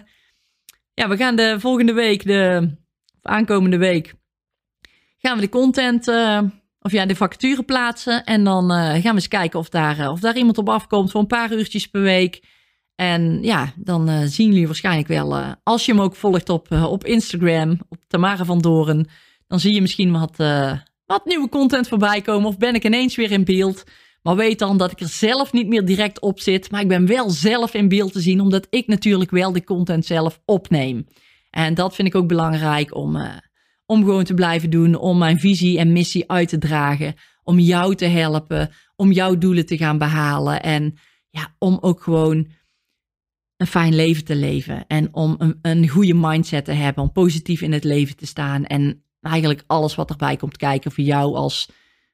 ja, 0.93 1.07
we 1.07 1.17
gaan 1.17 1.35
de 1.35 1.59
volgende 1.59 1.93
week, 1.93 2.25
de 2.25 2.75
aankomende 3.21 3.77
week, 3.77 4.13
gaan 5.17 5.35
we 5.35 5.41
de 5.41 5.49
content 5.49 6.07
uh, 6.07 6.41
of 6.87 6.93
ja, 6.93 7.05
de 7.05 7.15
vacature 7.15 7.63
plaatsen. 7.63 8.23
En 8.23 8.43
dan 8.43 8.71
uh, 8.71 8.77
gaan 8.77 9.01
we 9.01 9.09
eens 9.09 9.27
kijken 9.27 9.59
of 9.59 9.69
daar, 9.69 9.99
uh, 9.99 10.11
of 10.11 10.19
daar 10.19 10.37
iemand 10.37 10.57
op 10.57 10.69
afkomt 10.69 11.11
voor 11.11 11.21
een 11.21 11.27
paar 11.27 11.53
uurtjes 11.53 11.87
per 11.87 12.01
week. 12.01 12.43
En 12.95 13.43
ja, 13.43 13.73
dan 13.75 14.09
uh, 14.09 14.21
zien 14.25 14.47
jullie 14.47 14.65
waarschijnlijk 14.65 15.07
wel, 15.07 15.55
als 15.63 15.85
je 15.85 15.91
hem 15.91 16.01
ook 16.01 16.15
volgt 16.15 16.49
op, 16.49 16.71
op 16.71 17.05
Instagram, 17.05 17.79
op 17.89 17.97
Tamara 18.07 18.45
van 18.45 18.59
Doren, 18.59 19.07
dan 19.47 19.59
zie 19.59 19.73
je 19.73 19.81
misschien 19.81 20.11
wat, 20.11 20.37
wat 21.05 21.25
nieuwe 21.25 21.49
content 21.49 21.87
voorbij 21.87 22.21
komen. 22.21 22.47
Of 22.47 22.57
ben 22.57 22.75
ik 22.75 22.85
ineens 22.85 23.15
weer 23.15 23.31
in 23.31 23.43
beeld. 23.43 23.83
Maar 24.21 24.35
weet 24.35 24.59
dan 24.59 24.77
dat 24.77 24.91
ik 24.91 24.99
er 24.99 25.07
zelf 25.07 25.53
niet 25.53 25.67
meer 25.67 25.85
direct 25.85 26.19
op 26.19 26.39
zit. 26.39 26.71
Maar 26.71 26.81
ik 26.81 26.87
ben 26.87 27.05
wel 27.05 27.29
zelf 27.29 27.73
in 27.73 27.87
beeld 27.87 28.11
te 28.11 28.19
zien, 28.19 28.41
omdat 28.41 28.67
ik 28.69 28.87
natuurlijk 28.87 29.31
wel 29.31 29.51
de 29.51 29.63
content 29.63 30.05
zelf 30.05 30.41
opneem. 30.45 31.07
En 31.49 31.73
dat 31.73 31.95
vind 31.95 32.07
ik 32.07 32.15
ook 32.15 32.27
belangrijk 32.27 32.95
om, 32.95 33.17
om 33.87 34.03
gewoon 34.03 34.23
te 34.23 34.33
blijven 34.33 34.69
doen, 34.69 34.95
om 34.95 35.17
mijn 35.17 35.39
visie 35.39 35.77
en 35.77 35.91
missie 35.91 36.31
uit 36.31 36.49
te 36.49 36.57
dragen, 36.57 37.15
om 37.43 37.59
jou 37.59 37.95
te 37.95 38.05
helpen, 38.05 38.71
om 38.95 39.11
jouw 39.11 39.37
doelen 39.37 39.65
te 39.65 39.77
gaan 39.77 39.97
behalen 39.97 40.63
en 40.63 40.97
ja, 41.29 41.55
om 41.57 41.77
ook 41.81 42.03
gewoon 42.03 42.47
een 43.57 43.67
fijn 43.67 43.95
leven 43.95 44.23
te 44.23 44.35
leven 44.35 44.87
en 44.87 45.13
om 45.13 45.35
een, 45.37 45.59
een 45.61 45.87
goede 45.87 46.13
mindset 46.13 46.65
te 46.65 46.71
hebben, 46.71 47.03
om 47.03 47.11
positief 47.11 47.61
in 47.61 47.71
het 47.71 47.83
leven 47.83 48.15
te 48.15 48.25
staan 48.25 48.65
en 48.65 49.03
eigenlijk 49.21 49.63
alles 49.67 49.95
wat 49.95 50.09
erbij 50.09 50.35
komt 50.35 50.57
kijken 50.57 50.91
voor 50.91 51.03
jou 51.03 51.35
als, 51.35 51.69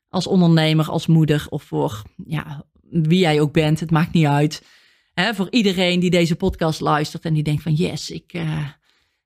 als 0.09 0.27
ondernemer, 0.27 0.89
als 0.89 1.07
moeder 1.07 1.45
of 1.49 1.63
voor 1.63 2.01
ja, 2.25 2.65
wie 2.89 3.19
jij 3.19 3.41
ook 3.41 3.53
bent, 3.53 3.79
het 3.79 3.91
maakt 3.91 4.13
niet 4.13 4.25
uit. 4.25 4.65
He, 5.13 5.33
voor 5.33 5.47
iedereen 5.49 5.99
die 5.99 6.09
deze 6.09 6.36
podcast 6.36 6.79
luistert 6.79 7.25
en 7.25 7.33
die 7.33 7.43
denkt 7.43 7.63
van 7.63 7.73
yes, 7.73 8.12
ik, 8.12 8.33
uh, 8.33 8.67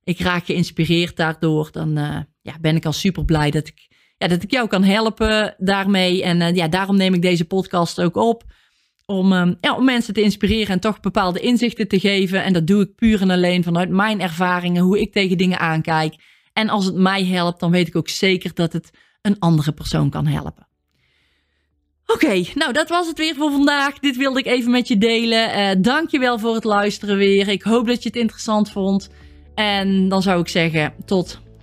ik 0.04 0.20
raak 0.20 0.46
geïnspireerd 0.46 1.16
daardoor, 1.16 1.70
dan 1.72 1.98
uh, 1.98 2.20
ja, 2.48 2.58
ben 2.62 2.76
ik 2.76 2.86
al 2.86 2.94
super 2.94 3.26
blij 3.26 3.52
dat 3.52 3.68
ik, 3.68 3.88
ja, 4.18 4.28
dat 4.28 4.44
ik 4.44 4.52
jou 4.52 4.68
kan 4.68 4.84
helpen 4.84 5.56
daarmee. 5.58 6.24
En 6.24 6.42
uh, 6.42 6.56
ja, 6.56 6.68
daarom 6.68 6.98
neem 6.98 7.14
ik 7.14 7.22
deze 7.22 7.46
podcast 7.46 8.02
ook 8.02 8.16
op. 8.16 8.44
Om, 9.06 9.34
um, 9.34 9.58
ja, 9.62 9.76
om 9.76 9.86
mensen 9.86 10.14
te 10.14 10.22
inspireren 10.22 10.68
en 10.68 10.80
toch 10.80 11.00
bepaalde 11.00 11.40
inzichten 11.40 11.88
te 11.88 12.00
geven. 12.00 12.44
En 12.44 12.54
dat 12.54 12.68
doe 12.68 12.82
ik 12.82 12.96
puur 12.96 13.22
en 13.22 13.30
alleen 13.30 13.64
vanuit 13.64 13.90
mijn 13.90 14.22
ervaringen, 14.22 14.84
hoe 14.84 15.00
ik 15.02 15.12
tegen 15.12 15.38
dingen 15.38 15.60
aankijk. 15.60 16.16
En 16.54 16.70
als 16.70 16.86
het 16.86 16.96
mij 16.96 17.26
helpt, 17.26 17.60
dan 17.60 17.72
weet 17.72 17.88
ik 17.88 17.96
ook 17.96 18.10
zeker 18.10 18.54
dat 18.54 18.74
het 18.74 18.90
een 19.22 19.40
andere 19.40 19.72
persoon 19.72 20.10
kan 20.10 20.28
helpen. 20.28 20.68
Oké, 22.06 22.44
nou 22.54 22.74
dat 22.74 22.90
was 22.90 23.08
het 23.08 23.18
weer 23.18 23.36
voor 23.36 23.52
vandaag. 23.52 24.00
Dit 24.00 24.18
wilde 24.18 24.40
ik 24.40 24.46
even 24.46 24.72
met 24.72 24.88
je 24.88 24.98
delen. 24.98 25.60
Uh, 25.60 25.84
dankjewel 25.84 26.40
voor 26.40 26.54
het 26.54 26.64
luisteren 26.64 27.18
weer. 27.18 27.48
Ik 27.48 27.62
hoop 27.62 27.88
dat 27.88 28.04
je 28.04 28.10
het 28.10 28.18
interessant 28.18 28.72
vond. 28.72 29.10
En 29.56 30.10
dan 30.10 30.22
zou 30.22 30.42
ik 30.42 30.48
zeggen, 30.48 30.94
tot 31.06 31.40